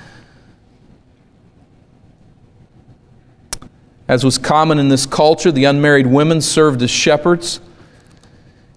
[4.07, 7.61] As was common in this culture, the unmarried women served as shepherds.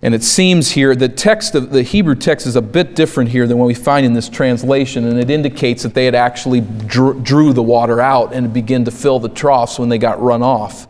[0.00, 3.46] And it seems here the text of the Hebrew text is a bit different here
[3.46, 7.20] than what we find in this translation, and it indicates that they had actually drew,
[7.20, 10.86] drew the water out and began to fill the troughs when they got run off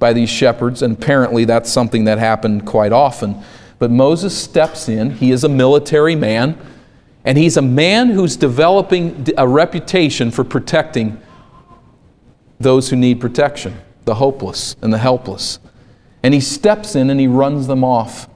[0.00, 3.40] by these shepherds, and apparently that's something that happened quite often.
[3.78, 5.10] But Moses steps in.
[5.10, 6.58] He is a military man,
[7.24, 11.20] and he's a man who's developing a reputation for protecting
[12.58, 15.60] those who need protection, the hopeless and the helpless.
[16.22, 18.28] And he steps in and he runs them off.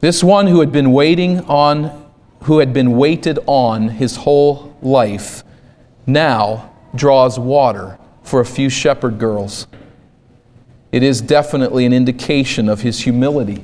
[0.00, 2.12] This one who had been waiting on,
[2.42, 5.42] who had been waited on his whole life,
[6.06, 7.98] now draws water
[8.28, 9.66] for a few shepherd girls.
[10.92, 13.62] It is definitely an indication of his humility,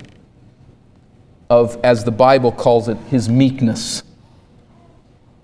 [1.50, 4.02] of, as the Bible calls it, his meekness.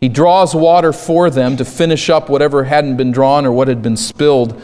[0.01, 3.83] He draws water for them to finish up whatever hadn't been drawn or what had
[3.83, 4.61] been spilled,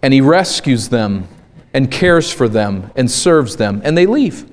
[0.00, 1.26] and he rescues them
[1.72, 4.48] and cares for them and serves them, and they leave.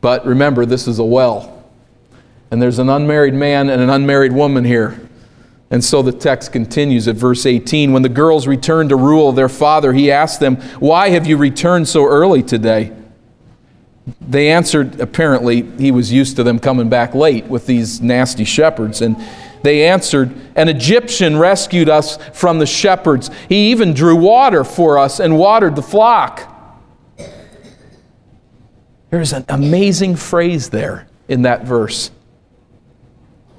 [0.00, 1.62] But remember, this is a well.
[2.50, 5.09] And there's an unmarried man and an unmarried woman here.
[5.70, 7.92] And so the text continues at verse 18.
[7.92, 11.88] When the girls returned to Reuel their father, he asked them, Why have you returned
[11.88, 12.92] so early today?
[14.20, 19.00] They answered, apparently, he was used to them coming back late with these nasty shepherds.
[19.00, 19.16] And
[19.62, 23.30] they answered, An Egyptian rescued us from the shepherds.
[23.48, 26.48] He even drew water for us and watered the flock.
[29.10, 32.10] There's an amazing phrase there in that verse.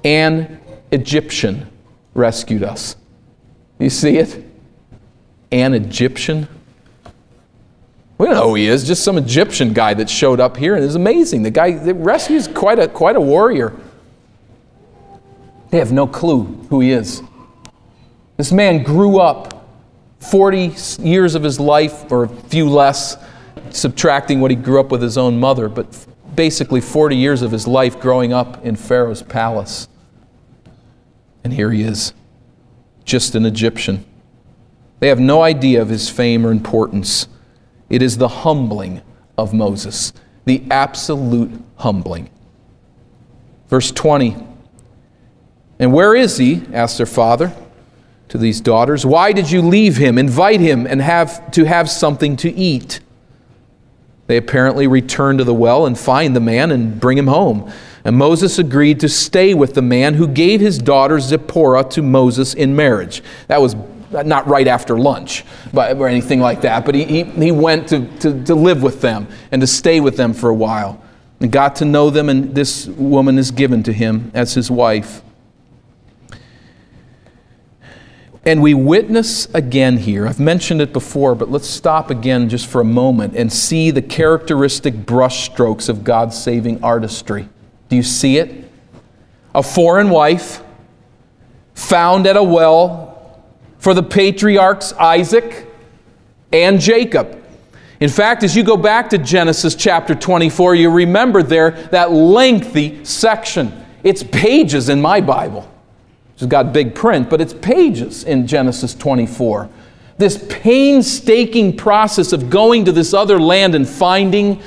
[0.04, 0.60] An
[0.90, 1.71] Egyptian
[2.14, 2.96] rescued us.
[3.78, 4.44] You see it?
[5.50, 6.48] An Egyptian?
[8.18, 10.84] We don't know who he is, just some Egyptian guy that showed up here, and
[10.84, 11.42] is amazing.
[11.42, 13.72] The guy that rescues quite a, quite a warrior.
[15.70, 17.22] They have no clue who he is.
[18.36, 19.66] This man grew up
[20.20, 23.16] 40 years of his life, or a few less,
[23.70, 26.06] subtracting what he grew up with his own mother, but
[26.36, 29.88] basically 40 years of his life growing up in Pharaoh's palace.
[31.44, 32.12] And here he is,
[33.04, 34.04] just an Egyptian.
[35.00, 37.26] They have no idea of his fame or importance.
[37.90, 39.02] It is the humbling
[39.36, 40.12] of Moses,
[40.44, 42.30] the absolute humbling.
[43.68, 44.36] Verse 20.
[45.78, 46.62] And where is he?
[46.72, 47.52] asked their father
[48.28, 49.04] to these daughters.
[49.04, 50.16] Why did you leave him?
[50.18, 53.00] Invite him and have to have something to eat.
[54.26, 57.70] They apparently return to the well and find the man and bring him home.
[58.04, 62.54] And Moses agreed to stay with the man who gave his daughter Zipporah to Moses
[62.54, 63.22] in marriage.
[63.46, 63.76] That was
[64.10, 68.06] not right after lunch but, or anything like that, but he, he, he went to,
[68.18, 71.02] to, to live with them and to stay with them for a while
[71.40, 75.22] and got to know them, and this woman is given to him as his wife.
[78.44, 82.80] And we witness again here, I've mentioned it before, but let's stop again just for
[82.80, 87.48] a moment and see the characteristic brushstrokes of God's saving artistry.
[87.92, 88.64] Do you see it?
[89.54, 90.62] A foreign wife
[91.74, 93.44] found at a well
[93.76, 95.66] for the patriarchs Isaac
[96.54, 97.44] and Jacob.
[98.00, 103.04] In fact, as you go back to Genesis chapter 24, you remember there that lengthy
[103.04, 103.84] section.
[104.02, 105.70] It's pages in my Bible.
[106.32, 109.68] It's got big print, but it's pages in Genesis 24.
[110.16, 114.62] This painstaking process of going to this other land and finding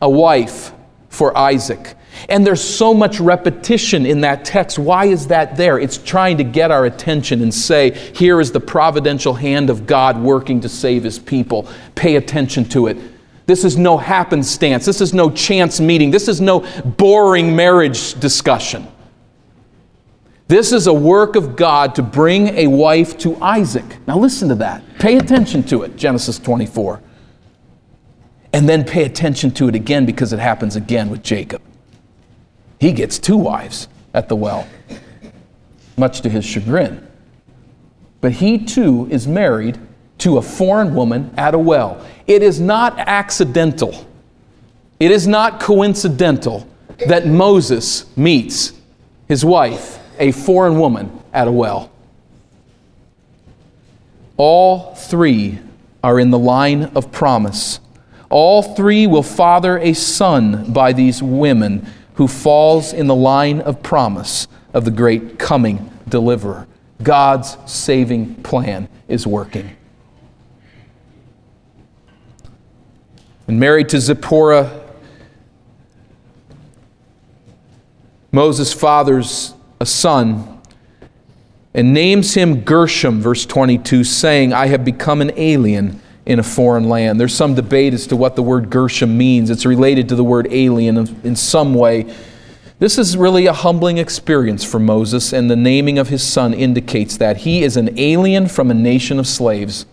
[0.00, 0.72] a wife
[1.10, 1.96] for Isaac.
[2.28, 4.78] And there's so much repetition in that text.
[4.78, 5.78] Why is that there?
[5.78, 10.20] It's trying to get our attention and say, here is the providential hand of God
[10.20, 11.68] working to save his people.
[11.94, 12.98] Pay attention to it.
[13.46, 14.84] This is no happenstance.
[14.84, 16.10] This is no chance meeting.
[16.10, 18.88] This is no boring marriage discussion.
[20.48, 23.84] This is a work of God to bring a wife to Isaac.
[24.06, 24.82] Now listen to that.
[24.98, 27.00] Pay attention to it, Genesis 24.
[28.52, 31.62] And then pay attention to it again because it happens again with Jacob.
[32.78, 34.66] He gets two wives at the well,
[35.96, 37.06] much to his chagrin.
[38.20, 39.78] But he too is married
[40.18, 42.04] to a foreign woman at a well.
[42.26, 44.06] It is not accidental,
[44.98, 46.66] it is not coincidental
[47.06, 48.72] that Moses meets
[49.28, 51.90] his wife a foreign woman at a well.
[54.36, 55.58] All three
[56.02, 57.80] are in the line of promise.
[58.30, 61.86] All three will father a son by these women
[62.16, 66.66] who falls in the line of promise of the great coming deliverer.
[67.02, 69.76] God's saving plan is working.
[73.46, 74.82] And married to Zipporah,
[78.32, 80.60] Moses fathers a son
[81.74, 86.88] and names him Gershom, verse 22, saying, I have become an alien in a foreign
[86.88, 87.20] land.
[87.20, 89.48] There's some debate as to what the word Gershom means.
[89.48, 92.12] It's related to the word alien in some way.
[92.78, 97.16] This is really a humbling experience for Moses, and the naming of his son indicates
[97.16, 97.38] that.
[97.38, 99.86] He is an alien from a nation of slaves.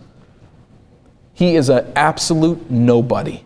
[1.32, 3.42] He is an absolute nobody.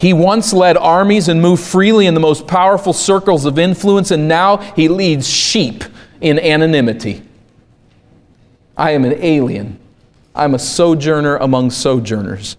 [0.00, 4.26] He once led armies and moved freely in the most powerful circles of influence, and
[4.26, 5.84] now he leads sheep
[6.20, 7.22] in anonymity.
[8.76, 9.78] I am an alien.
[10.36, 12.56] I'm a sojourner among sojourners.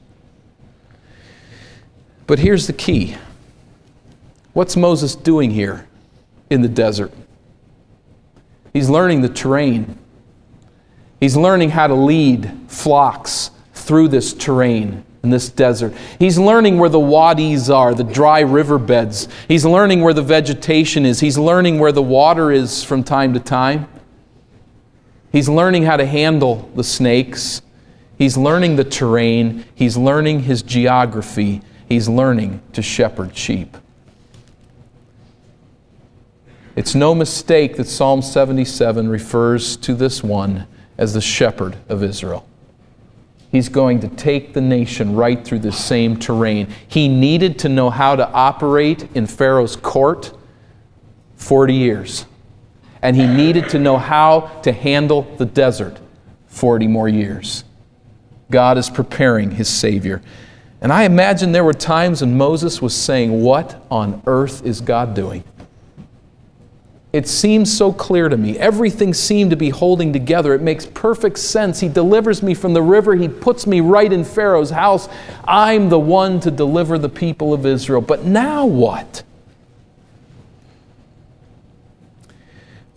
[2.25, 3.15] But here's the key
[4.53, 5.87] what's Moses doing here
[6.49, 7.13] in the desert?
[8.73, 9.97] He's learning the terrain,
[11.19, 15.93] he's learning how to lead flocks through this terrain in this desert.
[16.19, 19.27] He's learning where the wadis are, the dry riverbeds.
[19.47, 21.19] He's learning where the vegetation is.
[21.19, 23.87] He's learning where the water is from time to time.
[25.31, 27.61] He's learning how to handle the snakes.
[28.17, 29.65] He's learning the terrain.
[29.75, 31.61] He's learning his geography.
[31.87, 33.77] He's learning to shepherd sheep.
[36.75, 42.47] It's no mistake that Psalm 77 refers to this one as the shepherd of Israel.
[43.51, 46.67] He's going to take the nation right through the same terrain.
[46.87, 50.37] He needed to know how to operate in Pharaoh's court
[51.37, 52.25] 40 years.
[53.01, 55.99] And he needed to know how to handle the desert
[56.47, 57.63] 40 more years.
[58.49, 60.21] God is preparing his Savior.
[60.81, 65.13] And I imagine there were times when Moses was saying, What on earth is God
[65.13, 65.43] doing?
[67.13, 68.59] It seems so clear to me.
[68.59, 70.53] Everything seemed to be holding together.
[70.53, 71.79] It makes perfect sense.
[71.79, 73.15] He delivers me from the river.
[73.15, 75.09] He puts me right in Pharaoh's house.
[75.45, 78.01] I'm the one to deliver the people of Israel.
[78.01, 79.23] But now what?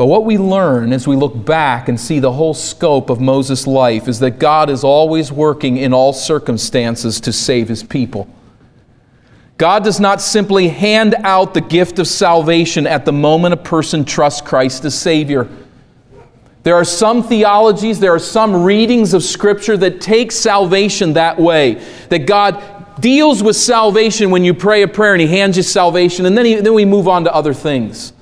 [0.01, 3.66] But what we learn as we look back and see the whole scope of Moses'
[3.66, 8.26] life is that God is always working in all circumstances to save his people.
[9.59, 14.07] God does not simply hand out the gift of salvation at the moment a person
[14.07, 15.46] trusts Christ as Savior.
[16.62, 21.74] There are some theologies, there are some readings of Scripture that take salvation that way.
[22.09, 26.24] That God deals with salvation when you pray a prayer and He hands you salvation,
[26.24, 28.14] and then, he, then we move on to other things.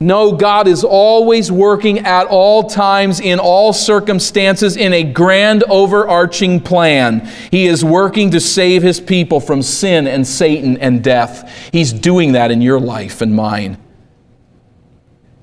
[0.00, 6.60] No, God is always working at all times, in all circumstances, in a grand overarching
[6.60, 7.26] plan.
[7.50, 11.70] He is working to save His people from sin and Satan and death.
[11.72, 13.78] He's doing that in your life and mine.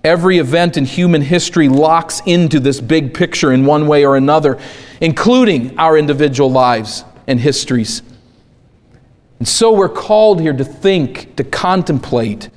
[0.04, 4.60] Every event in human history locks into this big picture in one way or another,
[4.99, 8.02] including our individual lives and histories.
[9.39, 12.49] And so we're called here to think, to contemplate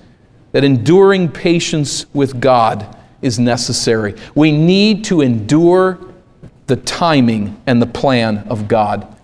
[0.55, 4.14] that enduring patience with God is necessary.
[4.36, 5.98] We need to endure
[6.68, 9.16] the timing and the plan of God.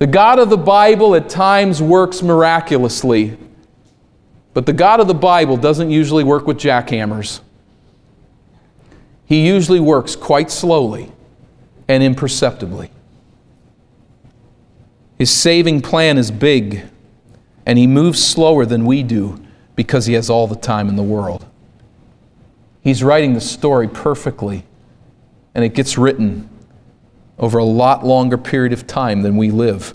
[0.00, 3.38] The God of the Bible at times works miraculously,
[4.54, 7.38] but the God of the Bible doesn't usually work with jackhammers.
[9.24, 11.12] He usually works quite slowly
[11.86, 12.90] and imperceptibly.
[15.16, 16.86] His saving plan is big,
[17.64, 19.44] and he moves slower than we do
[19.78, 21.46] because he has all the time in the world.
[22.80, 24.64] He's writing the story perfectly,
[25.54, 26.50] and it gets written
[27.38, 29.94] over a lot longer period of time than we live.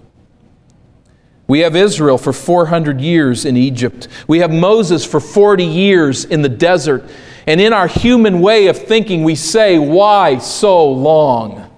[1.47, 4.07] We have Israel for 400 years in Egypt.
[4.25, 7.03] We have Moses for 40 years in the desert.
[7.45, 11.69] And in our human way of thinking, we say, Why so long?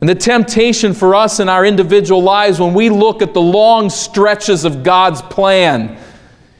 [0.00, 3.90] And the temptation for us in our individual lives when we look at the long
[3.90, 5.98] stretches of God's plan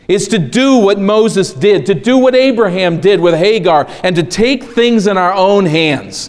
[0.09, 4.23] is to do what Moses did, to do what Abraham did with Hagar, and to
[4.23, 6.29] take things in our own hands,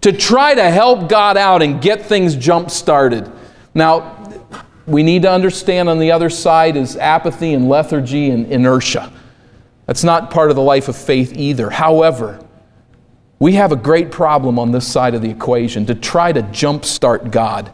[0.00, 3.30] to try to help God out and get things jump started.
[3.74, 4.16] Now,
[4.86, 9.12] we need to understand on the other side is apathy and lethargy and inertia.
[9.86, 11.68] That's not part of the life of faith either.
[11.68, 12.45] However,
[13.38, 17.30] we have a great problem on this side of the equation to try to jumpstart
[17.30, 17.70] God,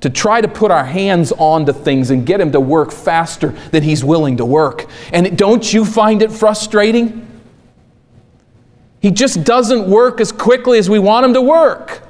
[0.00, 3.82] to try to put our hands onto things and get Him to work faster than
[3.82, 4.86] He's willing to work.
[5.12, 7.26] And don't you find it frustrating?
[9.00, 12.02] He just doesn't work as quickly as we want Him to work.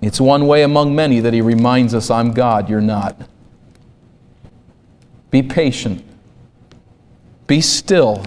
[0.00, 3.20] It's one way among many that he reminds us, I'm God, you're not.
[5.30, 6.04] Be patient.
[7.46, 8.24] Be still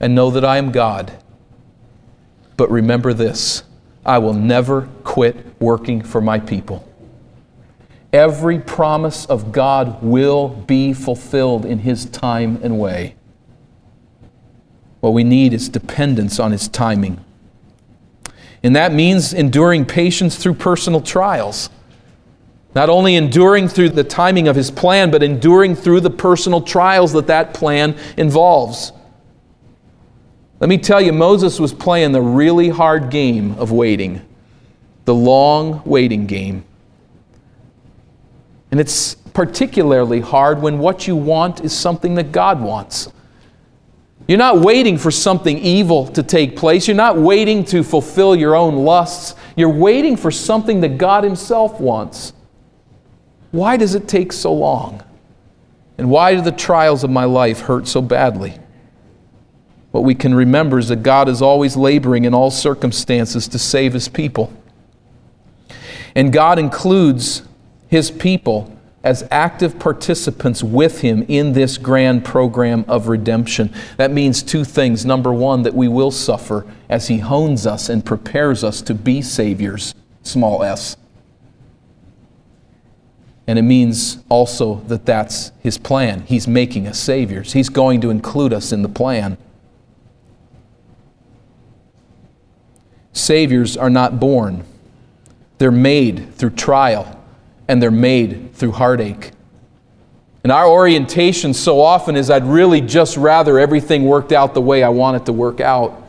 [0.00, 1.12] and know that I am God.
[2.56, 3.62] But remember this
[4.04, 6.86] I will never quit working for my people.
[8.12, 13.14] Every promise of God will be fulfilled in His time and way.
[15.00, 17.24] What we need is dependence on His timing.
[18.62, 21.70] And that means enduring patience through personal trials.
[22.74, 27.12] Not only enduring through the timing of His plan, but enduring through the personal trials
[27.12, 28.92] that that plan involves.
[30.60, 34.20] Let me tell you, Moses was playing the really hard game of waiting,
[35.06, 36.64] the long waiting game.
[38.70, 43.10] And it's particularly hard when what you want is something that God wants.
[44.28, 46.86] You're not waiting for something evil to take place.
[46.86, 49.34] You're not waiting to fulfill your own lusts.
[49.56, 52.34] You're waiting for something that God Himself wants.
[53.50, 55.02] Why does it take so long?
[55.96, 58.59] And why do the trials of my life hurt so badly?
[59.90, 63.92] What we can remember is that God is always laboring in all circumstances to save
[63.92, 64.52] His people.
[66.14, 67.42] And God includes
[67.88, 73.72] His people as active participants with Him in this grand program of redemption.
[73.96, 75.04] That means two things.
[75.06, 79.22] Number one, that we will suffer as He hones us and prepares us to be
[79.22, 80.96] Saviors, small s.
[83.46, 86.22] And it means also that that's His plan.
[86.26, 89.36] He's making us Saviors, He's going to include us in the plan.
[93.12, 94.64] Saviors are not born,
[95.58, 97.20] they're made through trial
[97.68, 99.30] and they're made through heartache.
[100.42, 104.82] And our orientation so often is I'd really just rather everything worked out the way
[104.82, 105.99] I want it to work out.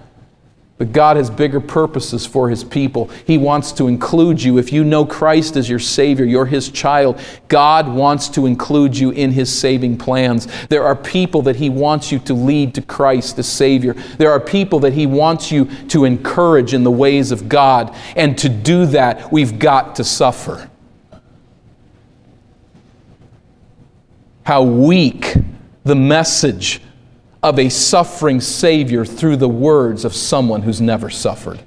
[0.82, 3.12] But God has bigger purposes for His people.
[3.28, 4.58] He wants to include you.
[4.58, 7.22] If you know Christ as your Savior, you're His child.
[7.50, 10.48] God wants to include you in His saving plans.
[10.70, 13.94] There are people that He wants you to lead to Christ the Savior.
[13.94, 17.96] There are people that He wants you to encourage in the ways of God.
[18.16, 20.68] And to do that, we've got to suffer.
[24.46, 25.36] How weak
[25.84, 26.82] the message
[27.44, 31.60] of a suffering Savior through the words of someone who's never suffered.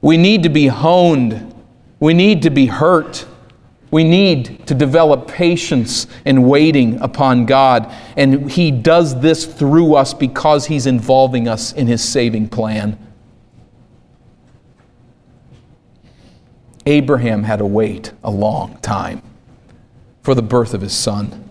[0.00, 1.54] We need to be honed.
[2.00, 3.24] We need to be hurt.
[3.92, 7.92] We need to develop patience and waiting upon God.
[8.16, 12.98] And He does this through us because He's involving us in His saving plan.
[16.86, 19.22] Abraham had to wait a long time
[20.22, 21.41] for the birth of his son.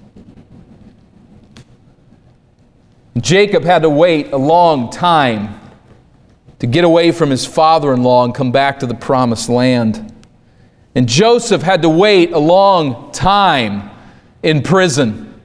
[3.22, 5.60] Jacob had to wait a long time
[6.60, 10.14] to get away from his father in law and come back to the promised land.
[10.96, 13.92] And Joseph had to wait a long time
[14.42, 15.40] in prison.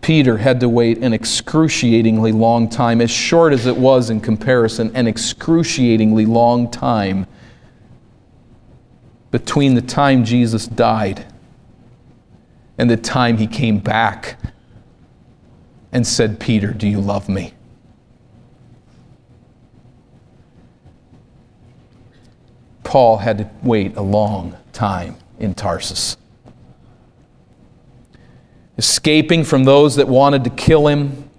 [0.00, 4.90] Peter had to wait an excruciatingly long time, as short as it was in comparison,
[4.96, 7.24] an excruciatingly long time
[9.30, 11.31] between the time Jesus died
[12.82, 14.40] and the time he came back
[15.92, 17.54] and said, Peter, do you love me?
[22.82, 26.16] Paul had to wait a long time in Tarsus.
[28.76, 31.30] Escaping from those that wanted to kill him,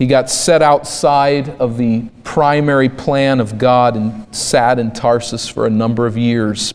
[0.00, 5.68] he got set outside of the primary plan of God and sat in Tarsus for
[5.68, 6.74] a number of years,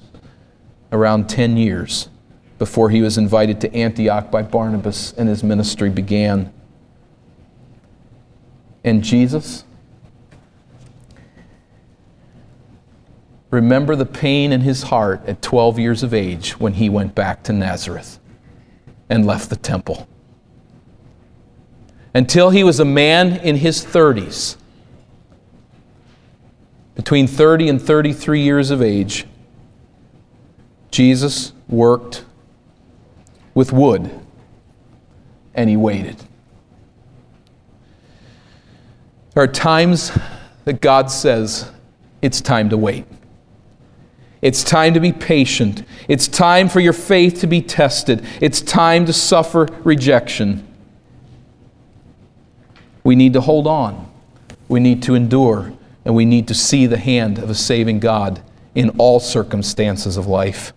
[0.93, 2.07] around 10 years
[2.58, 6.53] before he was invited to Antioch by Barnabas and his ministry began.
[8.84, 9.66] And Jesus,
[13.49, 17.43] remember the pain in his heart at 12 years of age when he went back
[17.43, 18.20] to Nazareth
[19.10, 20.08] and left the temple.
[22.14, 24.56] Until he was a man in his 30s,
[26.95, 29.26] between 30 and 33 years of age,
[30.91, 32.24] Jesus worked
[33.56, 34.12] with wood,
[35.56, 36.18] and he waited.
[39.34, 40.12] There are times
[40.66, 41.72] that God says,
[42.22, 43.06] it's time to wait.
[44.41, 45.84] It's time to be patient.
[46.08, 48.24] It's time for your faith to be tested.
[48.39, 50.68] It's time to suffer rejection.
[53.03, 54.12] We need to hold on.
[54.68, 55.74] We need to endure.
[56.06, 58.41] And we need to see the hand of a saving God
[58.76, 60.74] in all circumstances of life.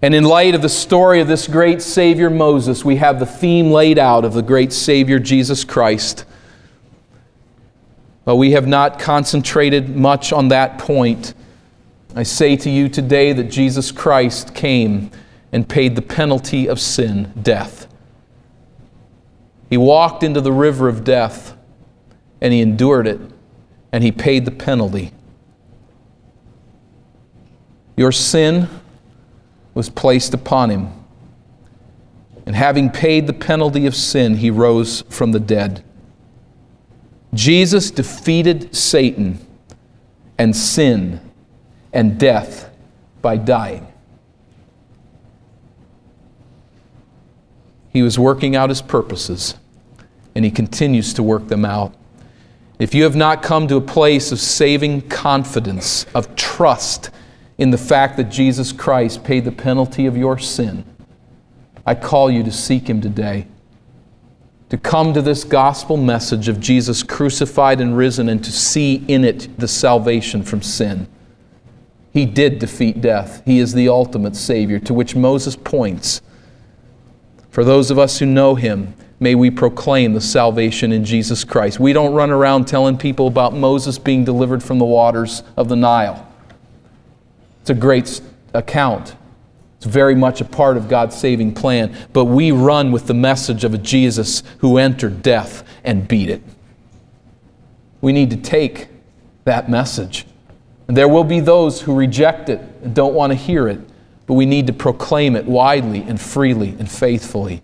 [0.00, 3.70] And in light of the story of this great Savior Moses, we have the theme
[3.70, 6.24] laid out of the great Savior Jesus Christ.
[8.24, 11.34] But we have not concentrated much on that point.
[12.14, 15.10] I say to you today that Jesus Christ came
[15.50, 17.86] and paid the penalty of sin, death.
[19.70, 21.56] He walked into the river of death
[22.40, 23.20] and he endured it
[23.92, 25.12] and he paid the penalty.
[27.96, 28.68] Your sin
[29.78, 30.88] was placed upon him.
[32.44, 35.84] And having paid the penalty of sin, he rose from the dead.
[37.32, 39.38] Jesus defeated Satan
[40.36, 41.20] and sin
[41.92, 42.74] and death
[43.22, 43.86] by dying.
[47.92, 49.54] He was working out his purposes,
[50.34, 51.94] and he continues to work them out.
[52.80, 57.10] If you have not come to a place of saving confidence, of trust
[57.58, 60.84] in the fact that Jesus Christ paid the penalty of your sin,
[61.84, 63.46] I call you to seek him today.
[64.70, 69.24] To come to this gospel message of Jesus crucified and risen and to see in
[69.24, 71.08] it the salvation from sin.
[72.12, 73.42] He did defeat death.
[73.44, 76.20] He is the ultimate Savior to which Moses points.
[77.50, 81.80] For those of us who know Him, may we proclaim the salvation in Jesus Christ.
[81.80, 85.76] We don't run around telling people about Moses being delivered from the waters of the
[85.76, 86.27] Nile.
[87.68, 88.22] It's a great
[88.54, 89.14] account.
[89.76, 91.94] It's very much a part of God's saving plan.
[92.14, 96.40] But we run with the message of a Jesus who entered death and beat it.
[98.00, 98.88] We need to take
[99.44, 100.24] that message.
[100.88, 103.80] And there will be those who reject it and don't want to hear it,
[104.24, 107.62] but we need to proclaim it widely and freely and faithfully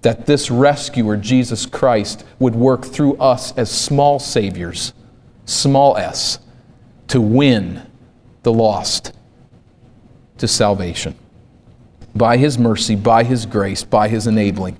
[0.00, 4.94] that this rescuer, Jesus Christ, would work through us as small saviors,
[5.44, 6.38] small s,
[7.08, 7.86] to win
[8.42, 9.12] the lost
[10.38, 11.14] to salvation.
[12.14, 14.78] By His mercy, by His grace, by His enabling,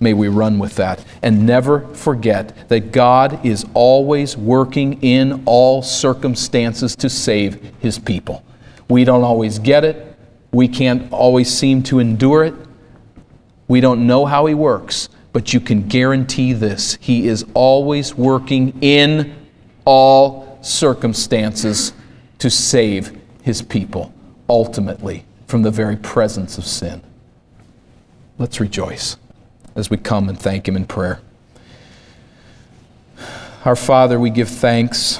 [0.00, 1.04] may we run with that.
[1.22, 8.44] And never forget that God is always working in all circumstances to save His people.
[8.88, 10.16] We don't always get it,
[10.52, 12.54] we can't always seem to endure it
[13.68, 18.78] we don't know how He works, but you can guarantee this He is always working
[18.80, 19.34] in
[19.84, 21.92] all circumstances
[22.44, 24.12] to save His people,
[24.50, 27.00] ultimately, from the very presence of sin.
[28.36, 29.16] Let's rejoice
[29.74, 31.22] as we come and thank Him in prayer.
[33.64, 35.18] Our Father, we give thanks.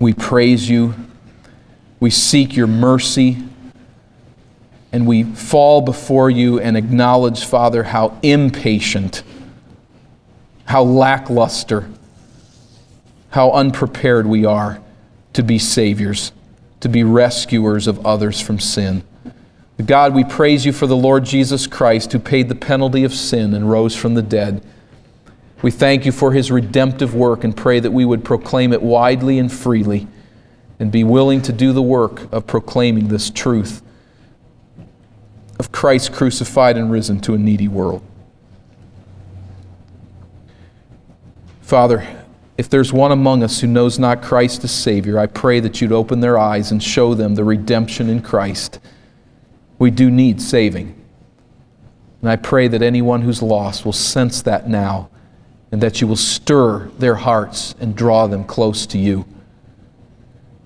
[0.00, 0.94] We praise you.
[2.00, 3.36] We seek your mercy
[4.92, 9.22] and we fall before you and acknowledge, Father, how impatient,
[10.64, 11.86] how lackluster,
[13.28, 14.80] how unprepared we are
[15.36, 16.32] to be saviors,
[16.80, 19.04] to be rescuers of others from sin.
[19.84, 23.52] God, we praise you for the Lord Jesus Christ who paid the penalty of sin
[23.52, 24.64] and rose from the dead.
[25.60, 29.38] We thank you for his redemptive work and pray that we would proclaim it widely
[29.38, 30.06] and freely
[30.78, 33.82] and be willing to do the work of proclaiming this truth
[35.58, 38.02] of Christ crucified and risen to a needy world.
[41.60, 42.06] Father,
[42.58, 45.92] if there's one among us who knows not Christ as Savior, I pray that you'd
[45.92, 48.80] open their eyes and show them the redemption in Christ.
[49.78, 50.94] We do need saving.
[52.22, 55.10] And I pray that anyone who's lost will sense that now
[55.70, 59.26] and that you will stir their hearts and draw them close to you.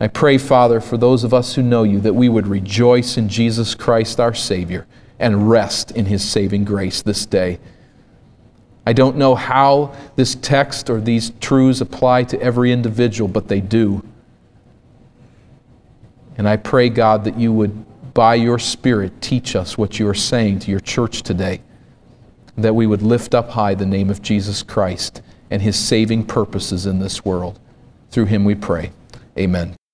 [0.00, 3.28] I pray, Father, for those of us who know you, that we would rejoice in
[3.28, 4.86] Jesus Christ our Savior
[5.18, 7.58] and rest in his saving grace this day.
[8.90, 13.60] I don't know how this text or these truths apply to every individual, but they
[13.60, 14.04] do.
[16.36, 20.14] And I pray, God, that you would, by your Spirit, teach us what you are
[20.14, 21.60] saying to your church today,
[22.56, 25.22] that we would lift up high the name of Jesus Christ
[25.52, 27.60] and his saving purposes in this world.
[28.10, 28.90] Through him we pray.
[29.38, 29.79] Amen.